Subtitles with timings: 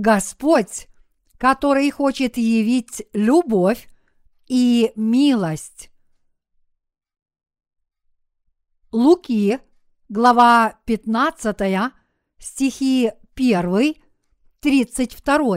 [0.00, 0.88] Господь,
[1.36, 3.86] который хочет явить любовь
[4.48, 5.90] и милость.
[8.92, 9.60] Луки,
[10.08, 11.92] глава 15,
[12.38, 13.94] стихи 1,
[14.60, 15.56] 32.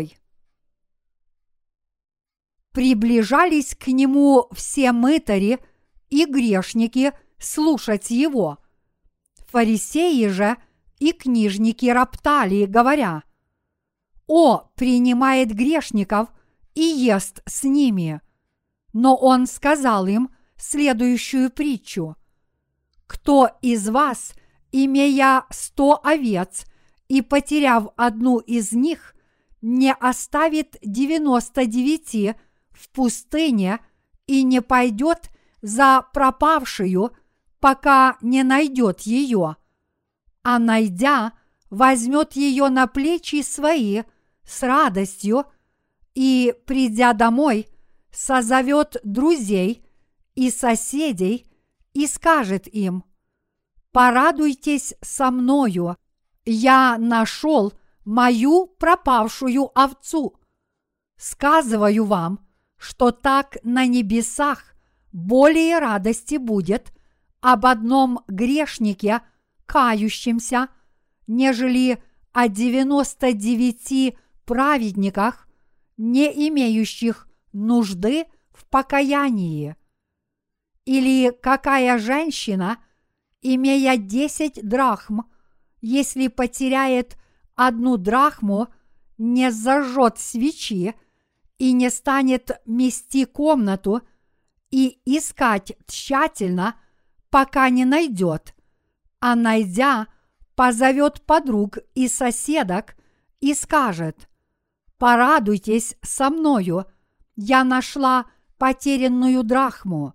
[2.73, 5.59] Приближались к нему все мытари
[6.09, 8.57] и грешники слушать его.
[9.47, 10.57] Фарисеи же
[10.99, 13.23] и книжники роптали, говоря,
[14.27, 16.29] «О, принимает грешников
[16.75, 18.21] и ест с ними».
[18.93, 22.15] Но он сказал им следующую притчу.
[23.07, 24.33] «Кто из вас,
[24.71, 26.65] имея сто овец
[27.07, 29.15] и потеряв одну из них,
[29.61, 32.35] не оставит девяносто девяти
[32.71, 33.79] в пустыне
[34.27, 35.29] и не пойдет
[35.61, 37.11] за пропавшую,
[37.59, 39.55] пока не найдет ее,
[40.43, 41.31] а найдя,
[41.73, 44.03] возьмет ее на плечи свои
[44.43, 45.45] с радостью
[46.13, 47.67] и, придя домой,
[48.11, 49.83] созовет друзей
[50.35, 51.47] и соседей
[51.93, 53.03] и скажет им,
[53.91, 55.97] «Порадуйтесь со мною,
[56.45, 57.73] я нашел
[58.05, 60.39] мою пропавшую овцу.
[61.17, 62.45] Сказываю вам,
[62.77, 64.75] что так на небесах
[65.11, 66.93] более радости будет
[67.41, 69.21] об одном грешнике,
[69.65, 70.69] кающемся,
[71.27, 75.47] нежели о девяносто девяти праведниках,
[75.97, 79.75] не имеющих нужды в покаянии.
[80.85, 82.79] Или какая женщина,
[83.41, 85.21] имея десять драхм,
[85.81, 87.17] если потеряет
[87.55, 88.67] одну драхму,
[89.17, 90.95] не зажжет свечи
[91.57, 94.01] и не станет мести комнату
[94.71, 96.75] и искать тщательно,
[97.29, 98.55] пока не найдет,
[99.19, 100.07] а найдя,
[100.55, 102.95] позовет подруг и соседок
[103.39, 104.29] и скажет,
[104.97, 106.85] «Порадуйтесь со мною,
[107.35, 108.25] я нашла
[108.57, 110.13] потерянную драхму».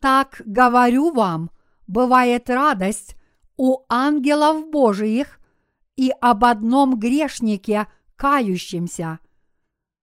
[0.00, 1.50] Так говорю вам,
[1.86, 3.16] бывает радость
[3.56, 5.38] у ангелов Божиих
[5.94, 7.86] и об одном грешнике,
[8.16, 9.20] кающемся.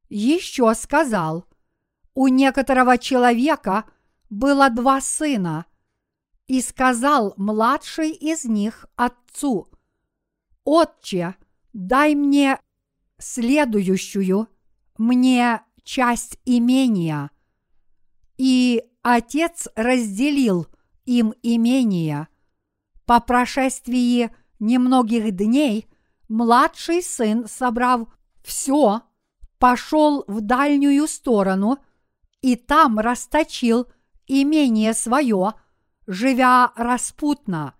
[0.07, 1.45] Еще сказал,
[2.13, 3.85] у некоторого человека
[4.29, 5.65] было два сына,
[6.49, 9.69] и сказал младший из них отцу,
[10.65, 11.35] «Отче,
[11.71, 12.59] дай мне
[13.17, 14.47] следующую,
[14.97, 17.31] мне часть имения».
[18.37, 20.67] И отец разделил
[21.05, 22.27] им имение–
[23.09, 25.87] по прошествии немногих дней
[26.27, 28.07] младший сын, собрав
[28.43, 29.01] все,
[29.57, 31.79] пошел в дальнюю сторону
[32.41, 33.87] и там расточил
[34.27, 35.53] имение свое,
[36.09, 37.75] живя распутно.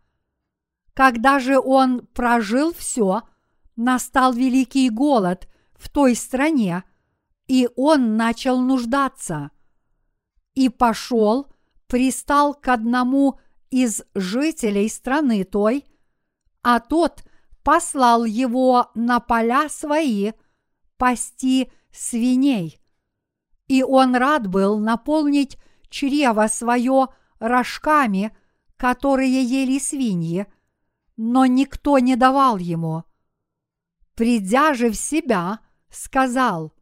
[0.94, 3.24] Когда же он прожил все,
[3.76, 6.84] настал великий голод в той стране,
[7.48, 9.50] и он начал нуждаться.
[10.54, 11.48] И пошел,
[11.88, 13.40] пристал к одному
[13.72, 15.86] из жителей страны той,
[16.62, 17.24] а тот
[17.64, 20.34] послал его на поля свои
[20.98, 22.80] пасти свиней.
[23.68, 25.58] И он рад был наполнить
[25.90, 27.08] чрево свое
[27.40, 28.36] рожками,
[28.78, 30.48] которые ели свиньи,
[31.18, 33.04] но никто не давал ему.
[34.16, 36.74] Придя же в себя, сказал,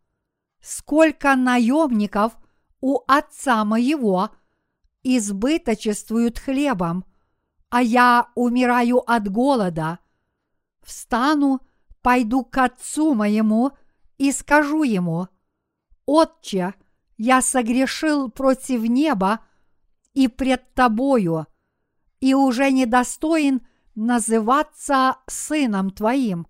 [0.60, 2.38] «Сколько наемников
[2.82, 4.30] у отца моего–
[5.16, 7.06] избыточествуют хлебом,
[7.70, 10.00] а я умираю от голода.
[10.82, 11.62] Встану,
[12.02, 13.72] пойду к отцу моему
[14.18, 15.28] и скажу ему,
[16.06, 16.74] «Отче,
[17.18, 19.40] я согрешил против неба
[20.18, 21.46] и пред тобою,
[22.22, 23.62] и уже недостоин
[23.94, 26.48] называться сыном твоим.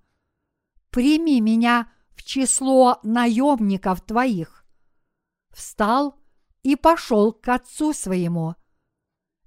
[0.90, 4.64] Прими меня в число наемников твоих».
[5.50, 6.16] Встал
[6.64, 8.56] и пошел к отцу своему.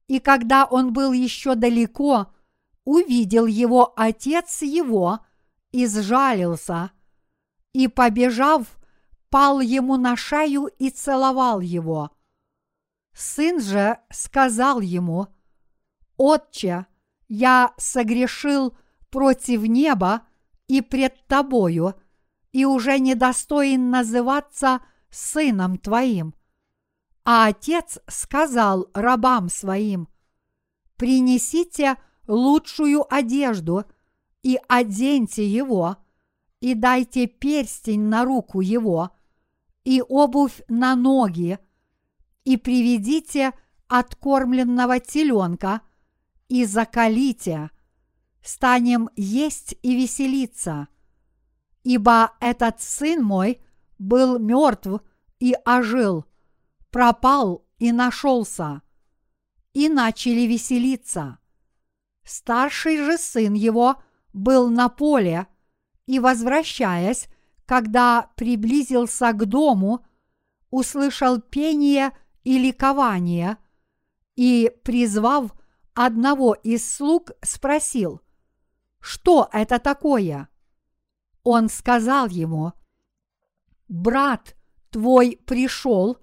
[0.07, 2.27] И когда он был еще далеко,
[2.85, 5.21] увидел его отец его
[5.73, 6.91] и сжалился,
[7.73, 8.67] и, побежав,
[9.31, 12.11] пал ему на шею и целовал его.
[13.21, 15.27] Сын же сказал ему,
[16.17, 16.87] «Отче,
[17.29, 18.75] я согрешил
[19.11, 20.23] против неба
[20.69, 22.01] и пред тобою,
[22.53, 24.81] и уже недостоин называться
[25.11, 26.35] сыном твоим.
[27.23, 30.09] А отец сказал рабам своим,
[30.97, 33.85] принесите лучшую одежду
[34.43, 35.99] и оденьте его,
[36.61, 39.11] и дайте перстень на руку его,
[39.85, 41.59] и обувь на ноги,
[42.45, 43.53] и приведите
[43.89, 45.83] откормленного теленка,
[46.49, 47.71] и закалите,
[48.43, 50.89] станем есть и веселиться.
[51.83, 53.63] ибо этот сын мой
[53.99, 55.03] был мертв
[55.39, 56.27] и ожил,
[56.91, 58.83] пропал и нашелся.
[59.73, 61.39] И начали веселиться.
[62.25, 64.03] Старший же сын его
[64.33, 65.47] был на поле,
[66.07, 67.29] и, возвращаясь,
[67.67, 70.05] когда приблизился к дому,
[70.71, 72.13] услышал пение
[72.45, 73.59] и ликование,
[74.37, 75.53] и, призвав
[75.95, 78.21] одного из слуг, спросил,
[79.01, 80.49] что это такое?
[81.43, 82.73] Он сказал ему,
[83.89, 84.57] брат
[84.91, 86.19] твой пришел,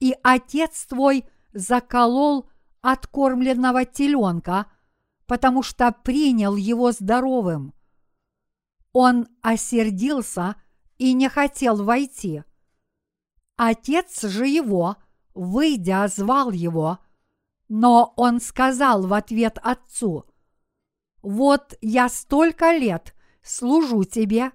[0.00, 2.48] и отец твой заколол
[2.80, 4.66] откормленного теленка,
[5.26, 7.74] потому что принял его здоровым.
[8.92, 10.56] Он осердился
[10.96, 12.42] и не хотел войти.
[13.56, 14.96] Отец же его,
[15.38, 16.98] выйдя, звал его,
[17.68, 20.26] но он сказал в ответ отцу,
[21.22, 24.50] «Вот я столько лет служу тебе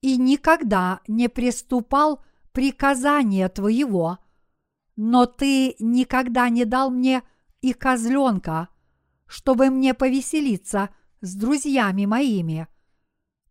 [0.00, 4.18] и никогда не приступал приказания твоего,
[4.96, 7.22] но ты никогда не дал мне
[7.60, 8.68] и козленка,
[9.26, 10.90] чтобы мне повеселиться
[11.20, 12.68] с друзьями моими.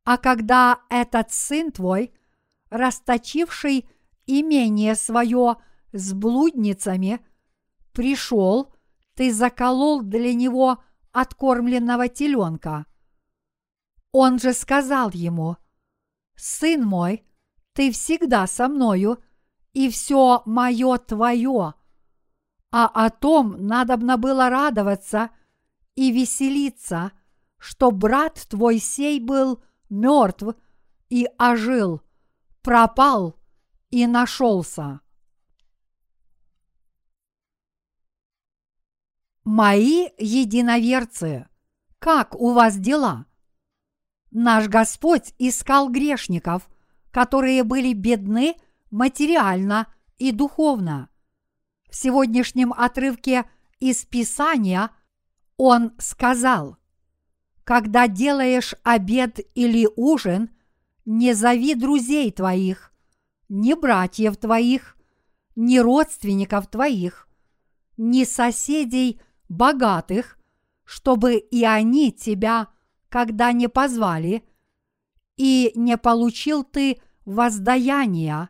[0.04, 2.14] А когда этот сын твой,
[2.70, 3.90] расточивший
[4.26, 5.58] имение свое
[5.92, 7.26] с блудницами,
[7.94, 8.74] пришел,
[9.16, 12.86] ты заколол для него откормленного теленка.
[14.12, 15.58] Он же сказал ему,
[16.36, 17.26] «Сын мой,
[17.74, 19.24] ты всегда со мною,
[19.74, 21.76] и все мое твое,
[22.72, 25.30] а о том надобно было радоваться
[25.96, 27.12] и веселиться,
[27.58, 30.56] что брат твой сей был мертв
[31.10, 32.02] и ожил,
[32.62, 33.36] пропал
[33.90, 35.02] и нашелся.
[39.50, 41.48] Мои единоверцы,
[42.00, 43.28] как у вас дела?
[44.30, 46.68] Наш Господь искал грешников,
[47.12, 48.58] которые были бедны
[48.92, 51.08] материально и духовно.
[51.90, 53.50] В сегодняшнем отрывке
[53.80, 54.92] из Писания
[55.56, 56.76] Он сказал,
[57.64, 60.50] «Когда делаешь обед или ужин,
[61.06, 62.92] не зови друзей твоих,
[63.48, 64.98] ни братьев твоих,
[65.56, 67.30] ни родственников твоих,
[67.96, 70.38] ни соседей богатых,
[70.84, 72.68] чтобы и они тебя
[73.10, 74.44] когда не позвали,
[75.36, 78.50] и не получил ты воздаяния.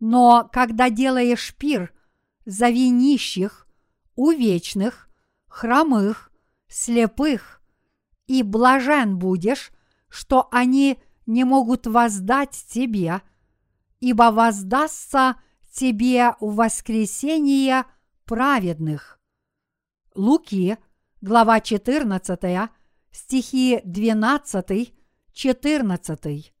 [0.00, 1.92] Но когда делаешь пир,
[2.44, 3.66] зови нищих,
[4.14, 5.08] увечных,
[5.46, 6.30] хромых,
[6.68, 7.62] слепых,
[8.26, 9.70] и блажен будешь,
[10.08, 13.22] что они не могут воздать тебе,
[14.00, 15.36] ибо воздастся
[15.72, 17.84] тебе в воскресение
[18.24, 19.17] праведных.
[20.18, 20.76] Луки,
[21.20, 22.70] глава 14,
[23.12, 24.92] стихи 12,
[25.32, 26.54] 14.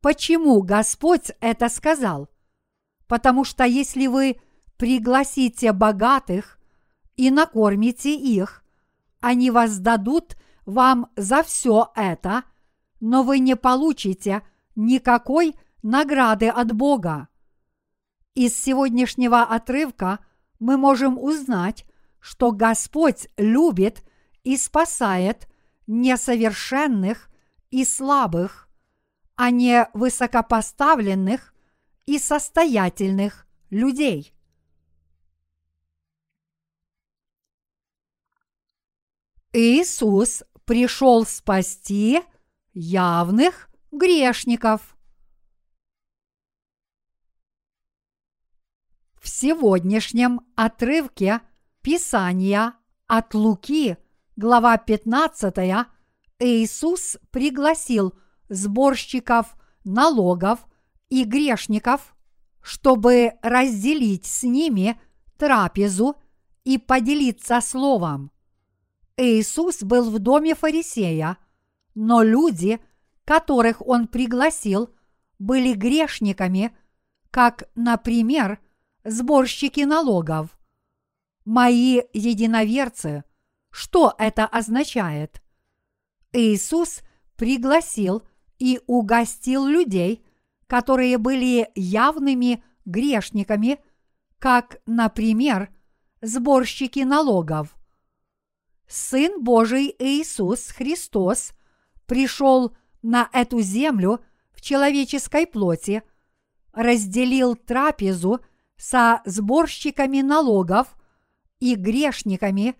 [0.00, 2.28] Почему Господь это сказал?
[3.08, 4.40] Потому что если вы
[4.76, 6.60] пригласите богатых
[7.16, 8.62] и накормите их,
[9.18, 12.44] они воздадут вам за все это,
[13.00, 14.42] но вы не получите
[14.76, 17.26] никакой награды от Бога.
[18.36, 20.20] Из сегодняшнего отрывка
[20.60, 21.84] мы можем узнать,
[22.24, 24.02] что Господь любит
[24.44, 25.46] и спасает
[25.86, 27.28] несовершенных
[27.70, 28.70] и слабых,
[29.36, 31.52] а не высокопоставленных
[32.06, 34.34] и состоятельных людей.
[39.52, 42.22] Иисус пришел спасти
[42.72, 44.96] явных грешников.
[49.20, 51.42] В сегодняшнем отрывке
[51.84, 52.72] Писания
[53.06, 53.98] от Луки,
[54.36, 55.54] глава 15,
[56.38, 58.14] Иисус пригласил
[58.48, 60.60] сборщиков налогов
[61.10, 62.16] и грешников,
[62.62, 64.98] чтобы разделить с ними
[65.36, 66.16] трапезу
[66.64, 68.32] и поделиться словом.
[69.18, 71.36] Иисус был в доме фарисея,
[71.94, 72.80] но люди,
[73.26, 74.88] которых он пригласил,
[75.38, 76.74] были грешниками,
[77.30, 78.58] как, например,
[79.04, 80.56] сборщики налогов.
[81.44, 83.24] Мои единоверцы,
[83.70, 85.42] что это означает?
[86.32, 87.00] Иисус
[87.36, 88.22] пригласил
[88.58, 90.24] и угостил людей,
[90.66, 93.78] которые были явными грешниками,
[94.38, 95.68] как, например,
[96.22, 97.74] сборщики налогов.
[98.88, 101.52] Сын Божий Иисус Христос
[102.06, 104.20] пришел на эту землю
[104.52, 106.02] в человеческой плоти,
[106.72, 108.40] разделил трапезу
[108.76, 110.94] со сборщиками налогов
[111.64, 112.76] и грешниками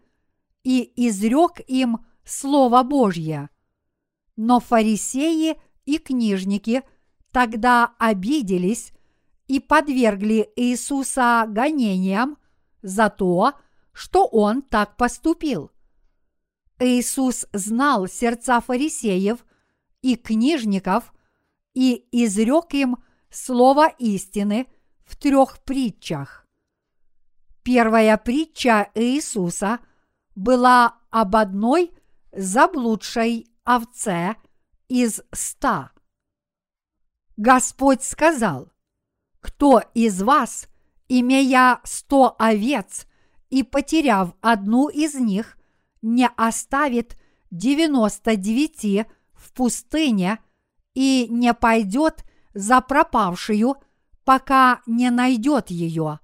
[0.62, 3.48] и изрек им Слово Божье.
[4.36, 6.82] Но фарисеи и книжники
[7.32, 8.92] тогда обиделись
[9.46, 12.36] и подвергли Иисуса гонениям
[12.82, 13.54] за то,
[13.94, 15.70] что он так поступил.
[16.78, 19.46] Иисус знал сердца фарисеев
[20.02, 21.14] и книжников
[21.72, 22.98] и изрек им
[23.30, 24.66] слово истины
[25.06, 26.43] в трех притчах.
[27.64, 29.80] Первая притча Иисуса
[30.34, 31.92] была об одной
[32.30, 34.36] заблудшей овце
[34.88, 35.92] из ста.
[37.38, 38.70] Господь сказал,
[39.40, 40.68] кто из вас,
[41.08, 43.06] имея сто овец
[43.48, 45.56] и потеряв одну из них,
[46.02, 47.16] не оставит
[47.50, 50.38] девяносто девяти в пустыне
[50.92, 53.76] и не пойдет за пропавшую,
[54.24, 56.20] пока не найдет ее.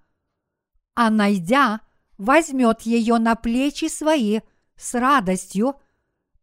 [1.03, 1.81] А найдя,
[2.19, 4.41] возьмет ее на плечи свои
[4.77, 5.77] с радостью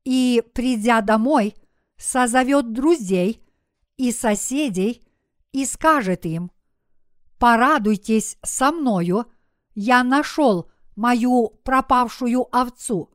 [0.04, 1.54] и, придя домой,
[1.96, 3.48] созовет друзей
[3.98, 5.08] и соседей
[5.52, 6.50] и скажет им,
[7.38, 9.32] «Порадуйтесь со мною,
[9.76, 13.14] я нашел мою пропавшую овцу.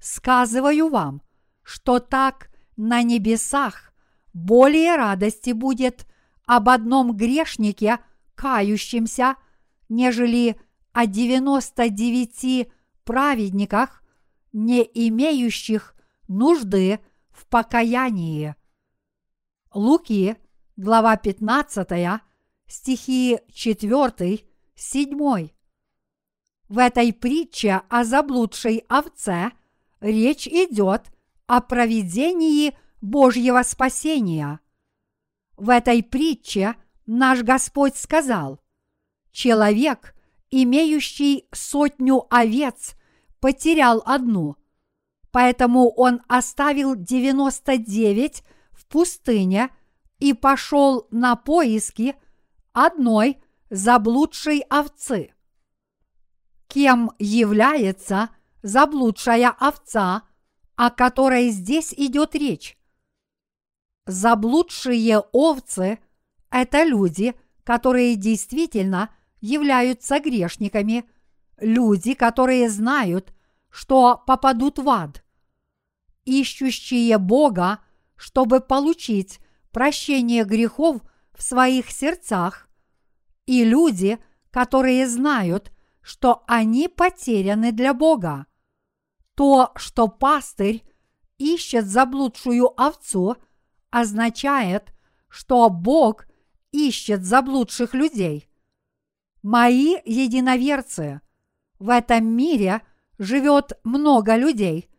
[0.00, 1.22] Сказываю вам,
[1.62, 3.94] что так на небесах
[4.34, 6.06] более радости будет
[6.44, 8.00] об одном грешнике,
[8.34, 9.36] кающемся,
[9.88, 10.60] нежели
[10.92, 12.70] о девяносто девяти
[13.04, 14.02] праведниках,
[14.52, 15.94] не имеющих
[16.26, 18.54] нужды в покаянии.
[19.72, 20.36] Луки,
[20.76, 22.20] глава 15,
[22.66, 24.40] стихи 4,
[24.74, 25.48] 7.
[26.68, 29.52] В этой притче о заблудшей овце
[30.00, 31.10] речь идет
[31.46, 34.60] о проведении Божьего спасения.
[35.56, 36.74] В этой притче
[37.06, 38.60] наш Господь сказал,
[39.38, 40.16] человек,
[40.50, 42.96] имеющий сотню овец,
[43.38, 44.56] потерял одну,
[45.30, 48.42] поэтому он оставил девяносто девять
[48.72, 49.70] в пустыне
[50.18, 52.16] и пошел на поиски
[52.72, 53.38] одной
[53.70, 55.32] заблудшей овцы.
[56.66, 58.30] Кем является
[58.62, 60.24] заблудшая овца,
[60.74, 62.76] о которой здесь идет речь?
[64.06, 66.00] Заблудшие овцы–
[66.50, 71.04] это люди, которые действительно являются грешниками,
[71.58, 73.32] люди, которые знают,
[73.70, 75.24] что попадут в ад.
[76.24, 77.80] Ищущие Бога,
[78.16, 79.40] чтобы получить
[79.70, 81.02] прощение грехов
[81.32, 82.68] в своих сердцах,
[83.46, 84.18] и люди,
[84.50, 88.46] которые знают, что они потеряны для Бога.
[89.34, 90.82] То, что пастырь
[91.38, 93.36] ищет заблудшую овцу–
[93.90, 94.92] означает,
[95.28, 96.26] что Бог
[96.72, 98.48] ищет заблудших людей.
[99.50, 101.22] Мои единоверцы,
[101.78, 102.82] в этом мире
[103.16, 104.90] живет много людей,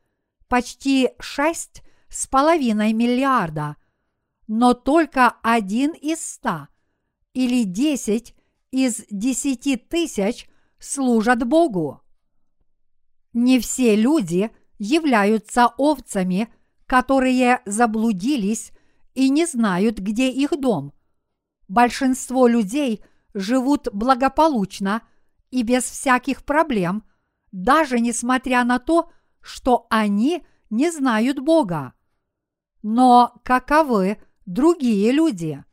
[0.47, 3.75] почти шесть с половиной миллиарда,
[4.47, 6.69] но только один из ста
[7.35, 8.33] или десять
[8.71, 12.01] из десяти тысяч служат Богу.
[13.33, 16.51] Не все люди являются овцами,
[16.87, 18.71] которые заблудились
[19.13, 20.91] и не знают, где их дом.
[21.67, 23.03] Большинство людей
[23.33, 25.01] живут благополучно
[25.51, 27.03] и без всяких проблем,
[27.51, 31.93] даже несмотря на то, что они не знают Бога.
[32.81, 35.63] Но каковы другие люди?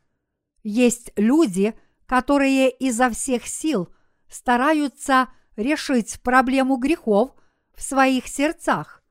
[0.62, 3.88] Есть люди, которые изо всех сил
[4.28, 7.32] стараются решить проблему грехов
[7.74, 9.02] в своих сердцах.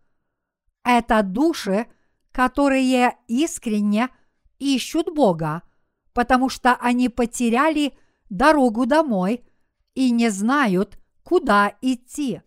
[0.84, 1.88] Это души,
[2.32, 4.10] которые искренне
[4.60, 5.64] ищут Бога,
[6.14, 7.98] потому что они потеряли
[8.30, 9.44] дорогу домой
[9.94, 12.42] и не знают, куда идти.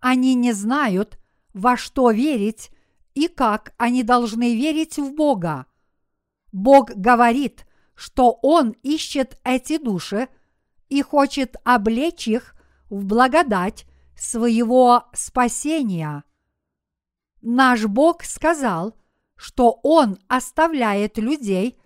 [0.00, 1.18] Они не знают,
[1.54, 2.70] во что верить
[3.14, 5.66] и как они должны верить в Бога.
[6.52, 10.28] Бог говорит, что Он ищет эти души
[10.88, 12.54] и хочет облечь их
[12.88, 13.86] в благодать
[14.16, 16.24] своего спасения.
[17.40, 18.94] Наш Бог сказал,
[19.36, 21.78] что Он оставляет людей,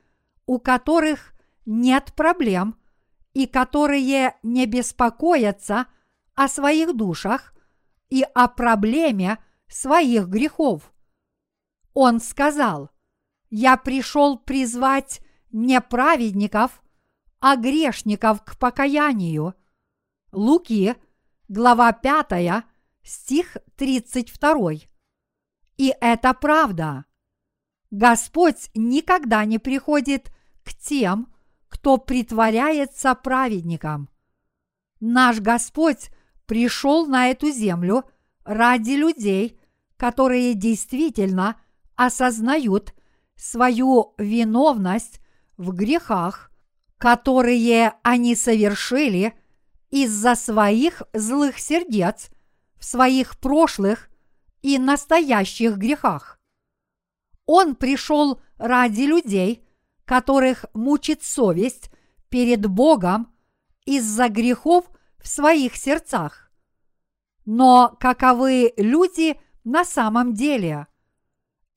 [0.47, 1.33] у которых
[1.65, 2.77] нет проблем
[3.35, 5.87] и которые не беспокоятся
[6.35, 7.55] о своих душах
[8.11, 10.93] и о проблеме своих грехов.
[11.95, 12.91] Он сказал,
[13.51, 15.21] «Я пришел призвать
[15.51, 16.83] не праведников,
[17.41, 19.55] а грешников к покаянию».
[20.33, 20.97] Луки,
[21.49, 22.65] глава 5,
[23.03, 24.73] стих 32.
[25.77, 27.05] И это правда.
[27.91, 30.33] Господь никогда не приходит
[30.65, 31.32] к тем,
[31.83, 34.09] кто притворяется праведником.
[35.01, 36.11] Наш Господь
[36.47, 38.05] пришел на эту землю
[38.45, 39.59] ради людей,
[39.97, 41.61] которые действительно
[41.97, 42.95] осознают
[43.35, 45.21] свою виновность
[45.57, 46.53] в грехах,
[46.99, 49.35] которые они совершили
[49.91, 52.31] из-за своих злых сердец
[52.77, 54.09] в своих прошлых
[54.61, 56.39] и настоящих грехах.
[57.45, 59.67] Он пришел ради людей,
[60.13, 61.91] которых мучит совесть
[62.29, 63.33] перед Богом
[63.87, 64.85] из-за грехов
[65.17, 66.53] в своих сердцах.
[67.47, 70.87] Но каковы люди на самом деле?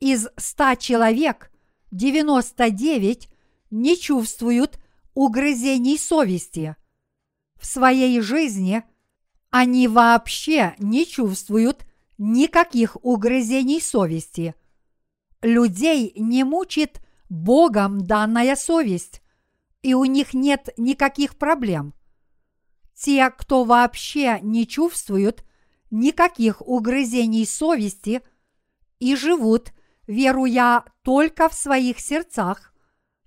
[0.02, 1.50] Из ста человек
[1.92, 3.30] 99
[3.72, 4.80] не чувствуют
[5.14, 6.76] угрызений совести.
[7.56, 8.84] В своей жизни
[9.50, 11.86] они вообще не чувствуют
[12.18, 14.56] никаких угрызений совести.
[15.42, 19.22] Людей не мучит Богом данная совесть,
[19.82, 21.94] и у них нет никаких проблем.
[22.94, 25.44] Те, кто вообще не чувствуют
[25.92, 28.22] никаких угрызений совести
[29.00, 29.74] и живут,
[30.08, 32.74] веруя только в своих сердцах,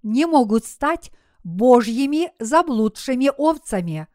[0.02, 1.10] не могут стать
[1.44, 4.08] Божьими заблудшими овцами.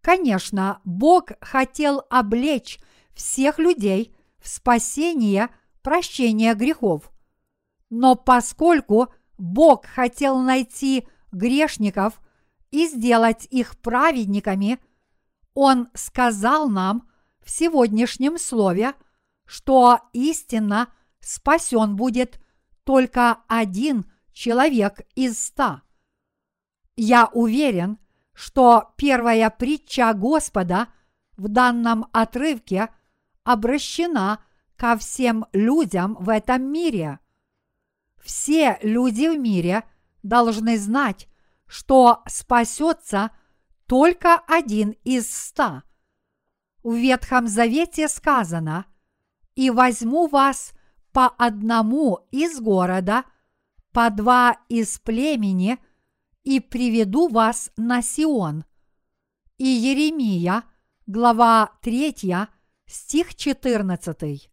[0.00, 2.78] Конечно, Бог хотел облечь
[3.14, 5.48] всех людей в спасение
[5.82, 7.11] прощения грехов.
[7.92, 12.22] Но поскольку Бог хотел найти грешников
[12.70, 14.78] и сделать их праведниками,
[15.52, 17.06] Он сказал нам
[17.44, 18.94] в сегодняшнем слове,
[19.44, 20.88] что истинно
[21.20, 22.40] спасен будет
[22.84, 25.82] только один человек из ста.
[26.96, 27.98] Я уверен,
[28.32, 30.88] что первая притча Господа
[31.36, 32.88] в данном отрывке
[33.44, 34.42] обращена
[34.76, 37.18] ко всем людям в этом мире.
[38.22, 39.84] Все люди в мире
[40.22, 41.28] должны знать,
[41.66, 43.30] что спасется
[43.86, 45.82] только один из ста.
[46.82, 48.86] В Ветхом Завете сказано
[49.54, 50.72] «И возьму вас
[51.12, 53.24] по одному из города,
[53.92, 55.78] по два из племени–
[56.44, 58.64] и приведу вас на Сион.
[59.58, 60.64] И Еремия,
[61.06, 62.14] глава 3,
[62.86, 64.50] стих 14.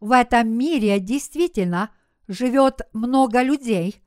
[0.00, 1.90] В этом мире действительно
[2.28, 4.02] живет много людей,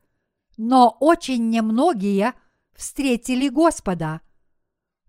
[0.58, 2.34] но очень немногие
[2.76, 4.22] встретили Господа.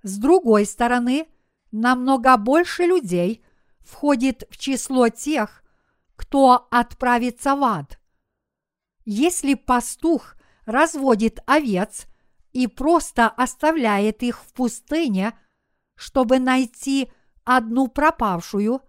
[0.02, 1.26] С другой стороны,
[1.70, 3.44] намного больше людей
[3.80, 5.62] входит в число тех,
[6.16, 8.00] кто отправится в ад.
[9.04, 10.34] Если пастух
[10.66, 12.06] разводит овец
[12.52, 15.38] и просто оставляет их в пустыне,
[15.94, 17.10] чтобы найти
[17.44, 18.82] одну пропавшую,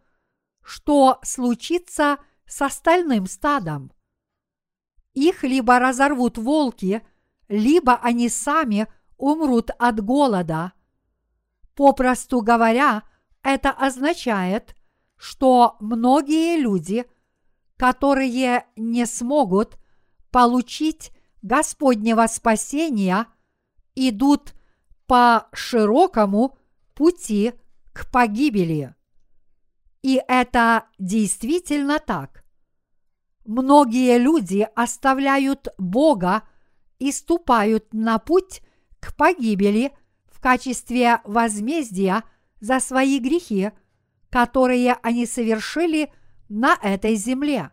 [0.62, 3.92] что случится с остальным стадом?
[5.20, 7.06] Их либо разорвут волки,
[7.50, 10.72] либо они сами умрут от голода.
[11.76, 13.04] Попросту говоря,
[13.44, 14.78] это означает,
[15.18, 17.06] что многие люди,
[17.76, 19.78] которые не смогут
[20.32, 23.28] получить Господнего спасения
[23.96, 24.54] идут
[25.06, 26.58] по широкому
[26.94, 27.56] пути
[27.92, 28.96] к погибели.
[30.02, 32.39] И это действительно так.
[33.50, 36.44] Многие люди оставляют Бога
[37.00, 38.62] и ступают на путь
[39.00, 39.92] к погибели
[40.28, 42.24] в качестве возмездия
[42.60, 43.72] за свои грехи,
[44.30, 46.14] которые они совершили
[46.48, 47.72] на этой земле.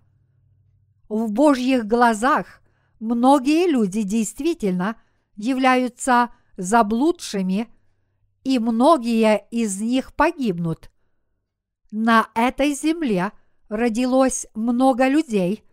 [1.10, 2.62] В Божьих глазах
[2.98, 4.96] многие люди действительно
[5.34, 7.68] являются заблудшими,
[8.44, 10.90] и многие из них погибнут.
[11.90, 13.30] На этой земле
[13.68, 15.64] родилось много людей,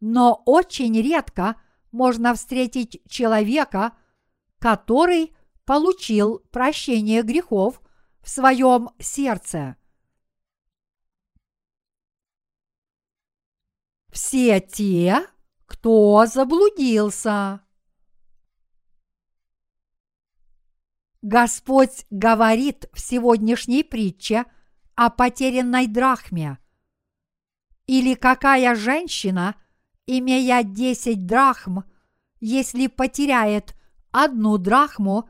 [0.00, 1.60] но очень редко
[1.92, 3.92] можно встретить человека,
[4.58, 7.80] который получил прощение грехов
[8.20, 9.76] в своем сердце.
[14.10, 15.26] Все те,
[15.66, 17.60] кто заблудился?
[21.22, 24.44] Господь говорит в сегодняшней притче
[24.94, 26.58] о потерянной драхме.
[27.86, 29.54] Или какая женщина,
[30.06, 31.80] имея десять драхм,
[32.40, 33.74] если потеряет
[34.10, 35.28] одну драхму,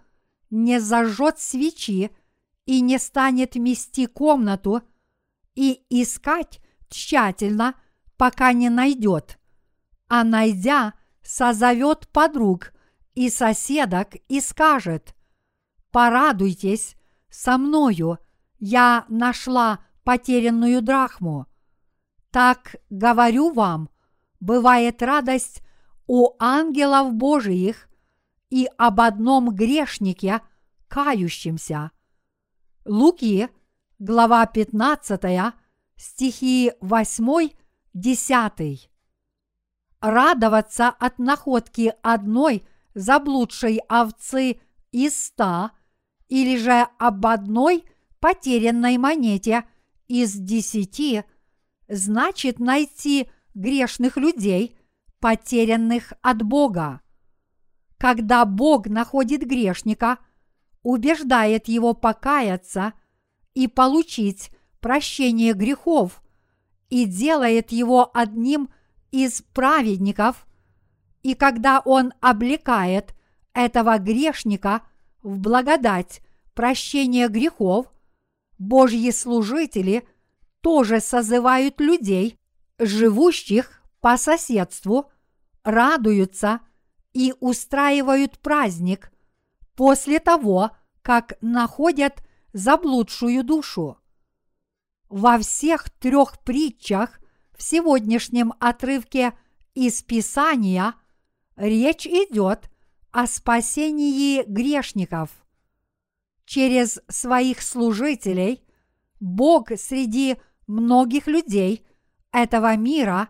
[0.51, 2.11] не зажжет свечи
[2.64, 4.83] и не станет мести комнату
[5.55, 7.75] и искать тщательно,
[8.16, 9.38] пока не найдет
[10.09, 12.73] а найдя, созовет подруг
[13.14, 15.14] и соседок и скажет,
[15.90, 16.97] «Порадуйтесь
[17.29, 18.19] со мною,
[18.59, 21.47] я нашла потерянную драхму».
[22.37, 23.88] Так говорю вам,
[24.40, 25.62] бывает радость
[26.07, 27.88] у ангелов Божиих
[28.51, 30.42] и об одном грешнике,
[30.87, 31.92] кающемся.
[32.85, 33.49] Луки,
[33.99, 35.55] глава 15,
[35.96, 37.49] стихи 8,
[37.94, 38.90] 10.
[40.01, 44.61] радоваться от находки одной заблудшей овцы
[44.92, 45.70] из ста
[46.29, 47.87] или же об одной
[48.20, 49.64] потерянной монете
[50.07, 51.25] из десяти,
[51.88, 54.77] значит найти грешных людей,
[55.20, 57.01] потерянных от Бога.
[57.99, 60.18] Когда Бог находит грешника,
[60.83, 62.92] убеждает его покаяться
[63.55, 66.22] и получить прощение грехов
[66.90, 68.68] и делает его одним
[69.11, 70.46] из праведников,
[71.22, 73.14] и когда он облекает
[73.53, 74.83] этого грешника
[75.22, 76.20] в благодать
[76.55, 77.87] прощения грехов,
[78.59, 80.07] Божьи служители
[80.66, 82.40] тоже созывают людей,
[82.81, 85.12] живущих по соседству,
[85.62, 86.59] радуются
[87.12, 89.12] и устраивают праздник
[89.76, 92.20] после того, как находят
[92.52, 93.96] заблудшую душу.
[95.09, 97.20] Во всех трех притчах
[97.57, 99.38] в сегодняшнем отрывке
[99.74, 100.94] из Писания
[101.55, 102.68] речь идет
[103.12, 105.31] о спасении грешников.
[106.44, 108.64] Через своих служителей
[109.20, 111.87] Бог среди многих людей
[112.33, 113.29] этого мира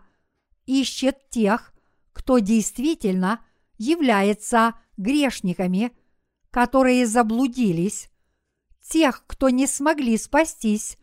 [0.65, 1.73] ищет тех,
[2.13, 3.45] кто действительно
[3.77, 5.91] является грешниками,
[6.51, 8.09] которые заблудились,
[8.81, 10.97] тех, кто не смогли спастись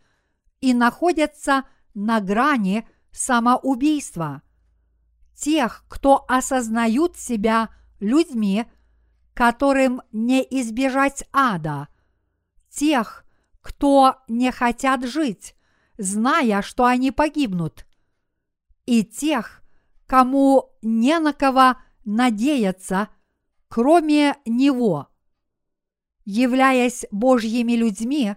[0.59, 4.41] и находятся на грани самоубийства,
[5.35, 7.69] тех, кто осознают себя
[7.99, 8.65] людьми,
[9.33, 11.87] которым не избежать ада,
[12.69, 13.25] тех,
[13.61, 15.55] кто не хотят жить,
[15.97, 17.85] зная, что они погибнут,
[18.85, 19.61] и тех,
[20.05, 23.09] кому не на кого надеяться,
[23.67, 25.07] кроме Него.
[26.23, 28.35] Являясь Божьими людьми,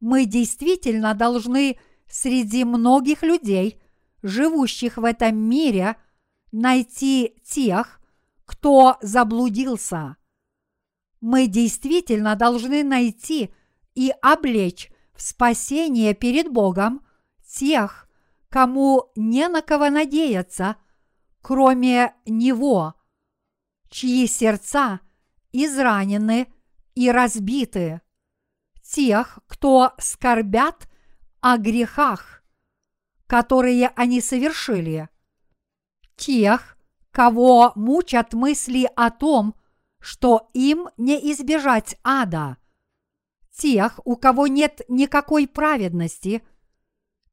[0.00, 3.80] мы действительно должны среди многих людей,
[4.22, 5.96] живущих в этом мире,
[6.52, 8.00] найти тех,
[8.44, 10.16] кто заблудился.
[11.20, 13.50] Мы действительно должны найти
[13.94, 17.04] и облечь в спасение перед Богом
[17.46, 18.08] тех,
[18.48, 20.76] кому не на кого надеяться,
[21.40, 22.94] кроме Него,
[23.88, 25.00] чьи сердца
[25.52, 26.52] изранены
[26.94, 28.00] и разбиты,
[28.82, 30.88] тех, кто скорбят
[31.40, 32.42] о грехах,
[33.26, 35.08] которые они совершили,
[36.16, 36.76] тех,
[37.10, 39.54] кого мучат мысли о том,
[40.00, 42.56] что им не избежать ада,
[43.56, 46.42] тех, у кого нет никакой праведности,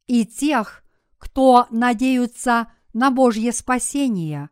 [0.08, 0.84] и тех,
[1.18, 4.50] кто надеются на Божье спасение.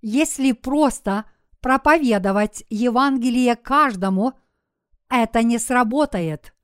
[0.00, 1.24] Если просто
[1.60, 4.34] проповедовать Евангелие каждому,
[5.08, 6.54] это не сработает.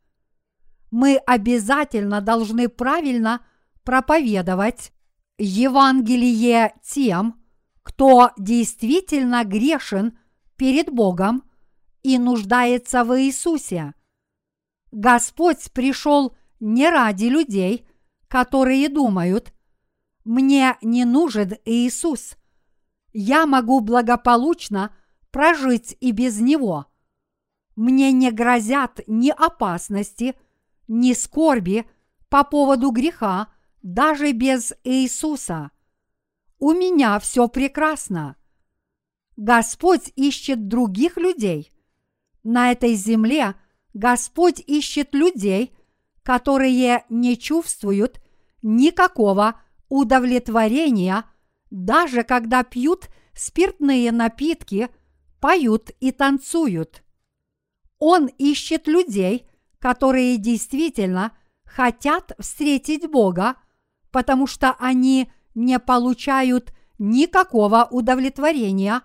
[0.91, 3.45] Мы обязательно должны правильно
[3.83, 4.93] проповедовать
[5.39, 7.43] Евангелие тем,
[7.83, 10.19] кто действительно грешен
[10.57, 11.50] перед Богом
[12.03, 13.95] и нуждается в Иисусе.
[14.91, 17.87] Господь пришел не ради людей,
[18.29, 19.53] которые думают,
[20.25, 22.37] мне не нужен Иисус.
[23.13, 24.95] Я могу благополучно
[25.31, 26.87] прожить и без Него.
[27.75, 30.37] Мне не грозят ни опасности,
[30.87, 31.89] ни скорби
[32.29, 33.49] по поводу греха,
[33.83, 35.71] даже без Иисуса.
[36.59, 38.37] У меня все прекрасно.
[39.37, 41.73] Господь ищет других людей.
[42.43, 43.55] На этой земле
[43.95, 45.75] Господь ищет людей,
[46.23, 48.21] которые не чувствуют
[48.63, 51.25] никакого удовлетворения,
[51.71, 54.89] даже когда пьют спиртные напитки,
[55.41, 57.03] поют и танцуют.
[57.99, 59.47] Он ищет людей,
[59.79, 61.33] которые действительно
[61.65, 63.57] хотят встретить Бога,
[64.11, 69.03] потому что они не получают никакого удовлетворения,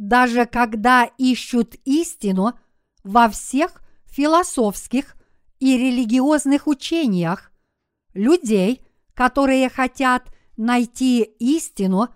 [0.00, 2.58] даже когда ищут истину
[3.04, 5.14] во всех философских
[5.58, 7.52] и религиозных учениях,
[8.14, 8.80] людей,
[9.12, 12.08] которые хотят найти истину,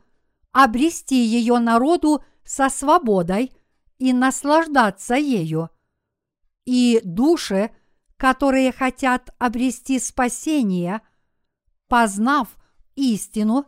[0.50, 3.52] обрести ее народу со свободой
[3.98, 5.68] и наслаждаться ею.
[6.64, 7.70] И души,
[8.16, 11.02] которые хотят обрести спасение,
[11.88, 12.48] познав
[12.94, 13.66] истину,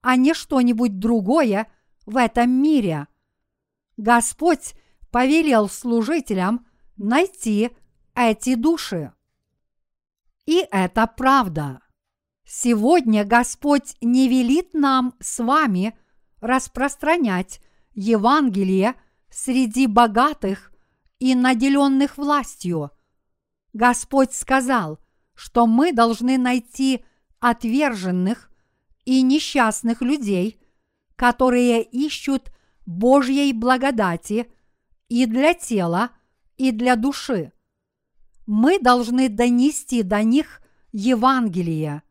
[0.00, 1.70] а не что-нибудь другое
[2.06, 3.06] в этом мире.
[4.00, 4.76] Господь
[5.10, 7.70] повелел служителям найти
[8.14, 9.12] эти души.
[10.46, 11.80] И это правда.
[12.46, 15.98] Сегодня Господь не велит нам с вами
[16.40, 17.60] распространять
[17.92, 18.94] Евангелие
[19.28, 20.72] среди богатых
[21.18, 22.92] и наделенных властью.
[23.74, 24.98] Господь сказал,
[25.34, 27.04] что мы должны найти
[27.38, 28.50] отверженных
[29.04, 30.58] и несчастных людей,
[31.16, 32.50] которые ищут
[32.86, 34.50] Божьей благодати
[35.08, 36.10] и для тела,
[36.56, 37.52] и для души.
[38.46, 40.60] Мы должны донести до них
[40.92, 42.02] Евангелие.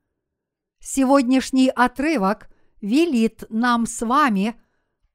[0.80, 2.50] Сегодняшний отрывок
[2.82, 4.56] велит нам с вами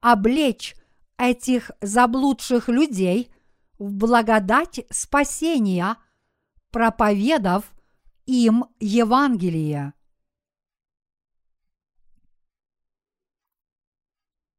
[0.01, 0.75] облечь
[1.17, 3.31] этих заблудших людей
[3.79, 5.97] в благодать спасения,
[6.71, 7.73] проповедав
[8.25, 9.93] им Евангелие.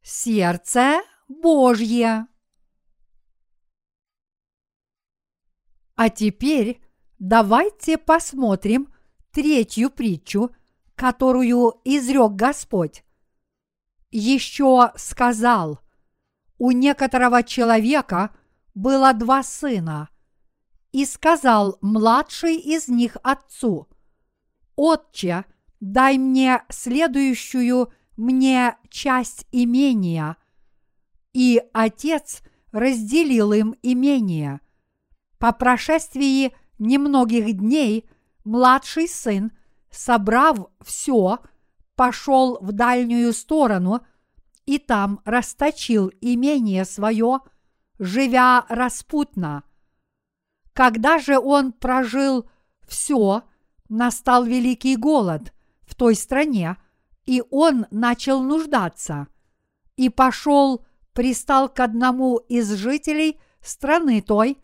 [0.08, 2.28] Сердце Божье.
[5.96, 6.80] А теперь
[7.18, 8.94] давайте посмотрим
[9.32, 10.54] третью притчу,
[10.94, 13.02] которую изрек Господь.
[14.12, 15.80] Еще сказал,
[16.56, 18.30] у некоторого человека
[18.76, 20.08] было два сына,
[20.92, 23.88] и сказал младший из них отцу,
[24.76, 25.46] «Отче,
[25.80, 30.36] дай мне следующую мне часть имения».
[31.32, 34.60] И отец разделил им имение.
[35.38, 38.08] По прошествии немногих дней
[38.44, 39.52] младший сын,
[39.90, 41.40] собрав все,
[41.94, 44.00] пошел в дальнюю сторону
[44.66, 47.40] и там расточил имение свое,
[47.98, 49.62] живя распутно.
[50.72, 52.48] Когда же он прожил
[52.86, 53.42] все,
[53.88, 55.52] настал великий голод
[55.82, 56.76] в той стране,
[57.26, 59.26] и он начал нуждаться,
[59.96, 64.58] и пошел, пристал к одному из жителей страны той,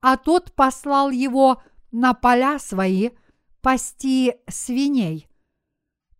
[0.00, 3.10] а тот послал его на поля свои
[3.60, 5.28] пасти свиней.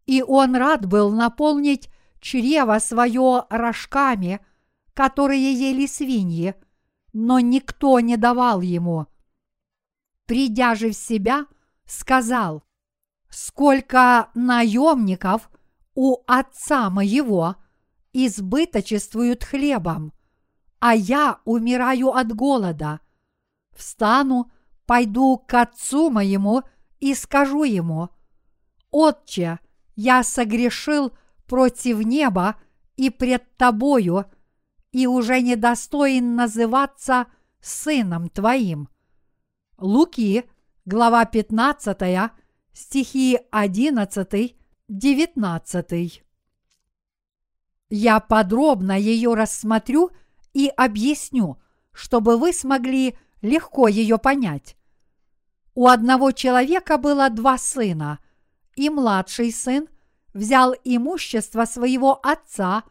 [0.06, 4.40] И он рад был наполнить чрево свое рожками,
[4.94, 6.54] которые ели свиньи,
[7.12, 9.06] но никто не давал ему.
[10.26, 11.46] Придя же в себя,
[11.84, 12.64] сказал,
[13.28, 15.50] «Сколько наемников
[15.94, 17.56] у отца моего
[18.12, 20.12] избыточествуют хлебом,
[20.78, 23.00] а я умираю от голода.
[23.72, 24.50] Встану,
[24.86, 26.62] пойду к отцу моему
[27.00, 28.10] и скажу ему,
[28.90, 29.58] «Отче,
[29.96, 32.56] я согрешил против неба
[32.96, 34.26] и пред тобою,
[34.92, 37.26] и уже недостоин называться
[37.60, 38.88] сыном твоим».
[39.78, 40.44] Луки,
[40.84, 42.30] глава 15,
[42.72, 44.56] стихи 11,
[44.88, 46.22] 19.
[47.88, 50.10] Я подробно ее рассмотрю
[50.52, 51.58] и объясню,
[51.92, 54.76] чтобы вы смогли легко ее понять.
[55.74, 58.18] У одного человека было два сына,
[58.76, 59.88] и младший сын
[60.34, 62.84] взял имущество своего отца,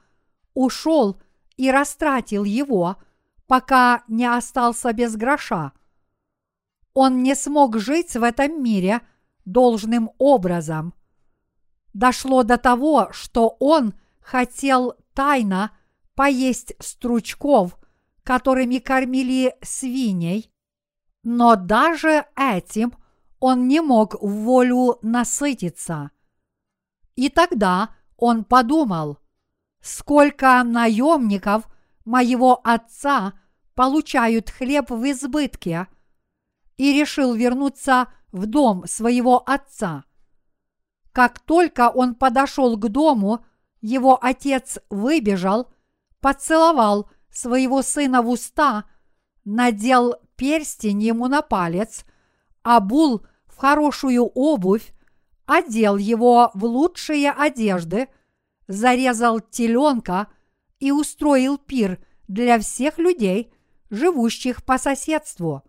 [0.56, 1.22] ушел
[1.58, 2.98] и растратил его,
[3.46, 5.74] пока не остался без гроша.
[6.96, 9.02] Он не смог жить в этом мире
[9.46, 10.96] должным образом.
[11.94, 15.72] Дошло до того, что он хотел тайно
[16.16, 17.78] поесть стручков–
[18.24, 20.52] которыми кормили свиней,
[21.24, 22.94] но даже этим
[23.40, 26.12] он не мог в волю насытиться.
[27.16, 29.20] И тогда он подумал,
[29.82, 31.68] сколько наемников
[32.06, 33.34] моего отца
[33.76, 35.88] получают хлеб в избытке,
[36.78, 40.06] и решил вернуться в дом своего отца.
[41.14, 43.46] Как только он подошел к дому,
[43.82, 45.72] его отец выбежал,
[46.20, 48.86] поцеловал своего сына в уста,
[49.46, 52.06] надел перстень ему на палец,
[52.64, 54.92] обул в хорошую обувь,
[55.46, 58.08] одел его в лучшие одежды,
[58.68, 60.28] зарезал теленка
[60.80, 63.54] и устроил пир для всех людей,
[63.92, 65.62] живущих по соседству.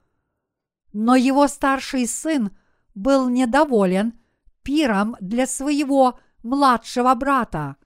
[0.95, 2.57] Но его старший сын
[2.95, 4.19] был недоволен
[4.65, 7.77] пиром для своего младшего брата.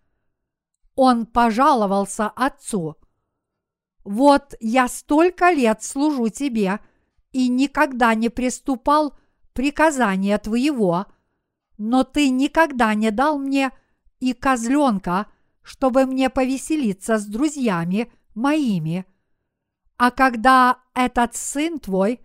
[0.95, 2.97] Он пожаловался отцу–
[4.09, 6.81] вот я столько лет служу тебе
[7.33, 9.15] и никогда не приступал
[9.53, 11.05] приказания твоего,
[11.77, 13.71] но ты никогда не дал мне
[14.19, 15.27] и козленка,
[15.61, 19.05] чтобы мне повеселиться с друзьями моими.
[19.99, 22.21] А когда этот сын твой,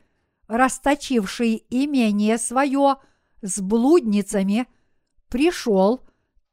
[0.48, 2.96] расточивший имение свое
[3.44, 4.68] с блудницами,
[5.30, 6.02] пришел,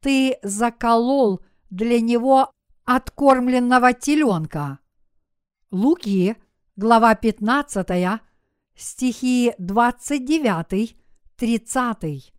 [0.00, 2.53] ты заколол для него
[2.85, 4.81] откормленного теленка.
[5.70, 6.37] Луки,
[6.76, 8.20] глава 15,
[8.74, 12.33] стихи 29-30.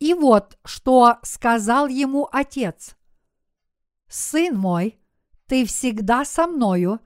[0.00, 2.96] И вот что сказал ему отец.
[4.08, 4.98] «Сын мой,
[5.46, 6.98] ты всегда со мною,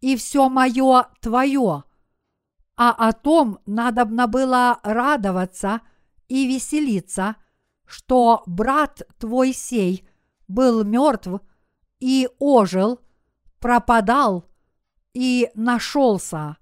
[0.00, 1.84] и все мое твое,
[2.82, 5.82] а о том надобно было радоваться
[6.28, 7.36] и веселиться,
[7.84, 10.08] что брат твой сей
[10.48, 11.42] был мертв
[11.98, 13.00] и ожил,
[13.58, 14.46] пропадал
[15.12, 16.56] и нашелся.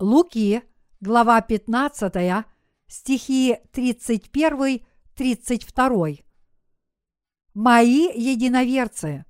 [0.00, 0.64] Луки,
[0.98, 2.44] глава 15,
[2.88, 6.24] стихи 31-32.
[7.54, 9.24] Мои единоверцы,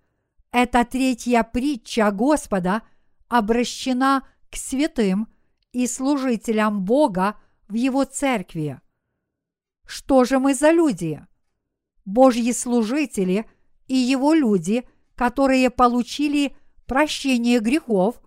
[0.51, 2.81] эта третья притча Господа
[3.29, 5.29] обращена к святым
[5.72, 7.37] и служителям Бога
[7.68, 8.80] в Его церкви.
[9.87, 11.24] Что же мы за люди?
[12.04, 13.48] Божьи служители
[13.87, 16.56] и Его люди, которые получили
[16.87, 18.20] прощение грехов,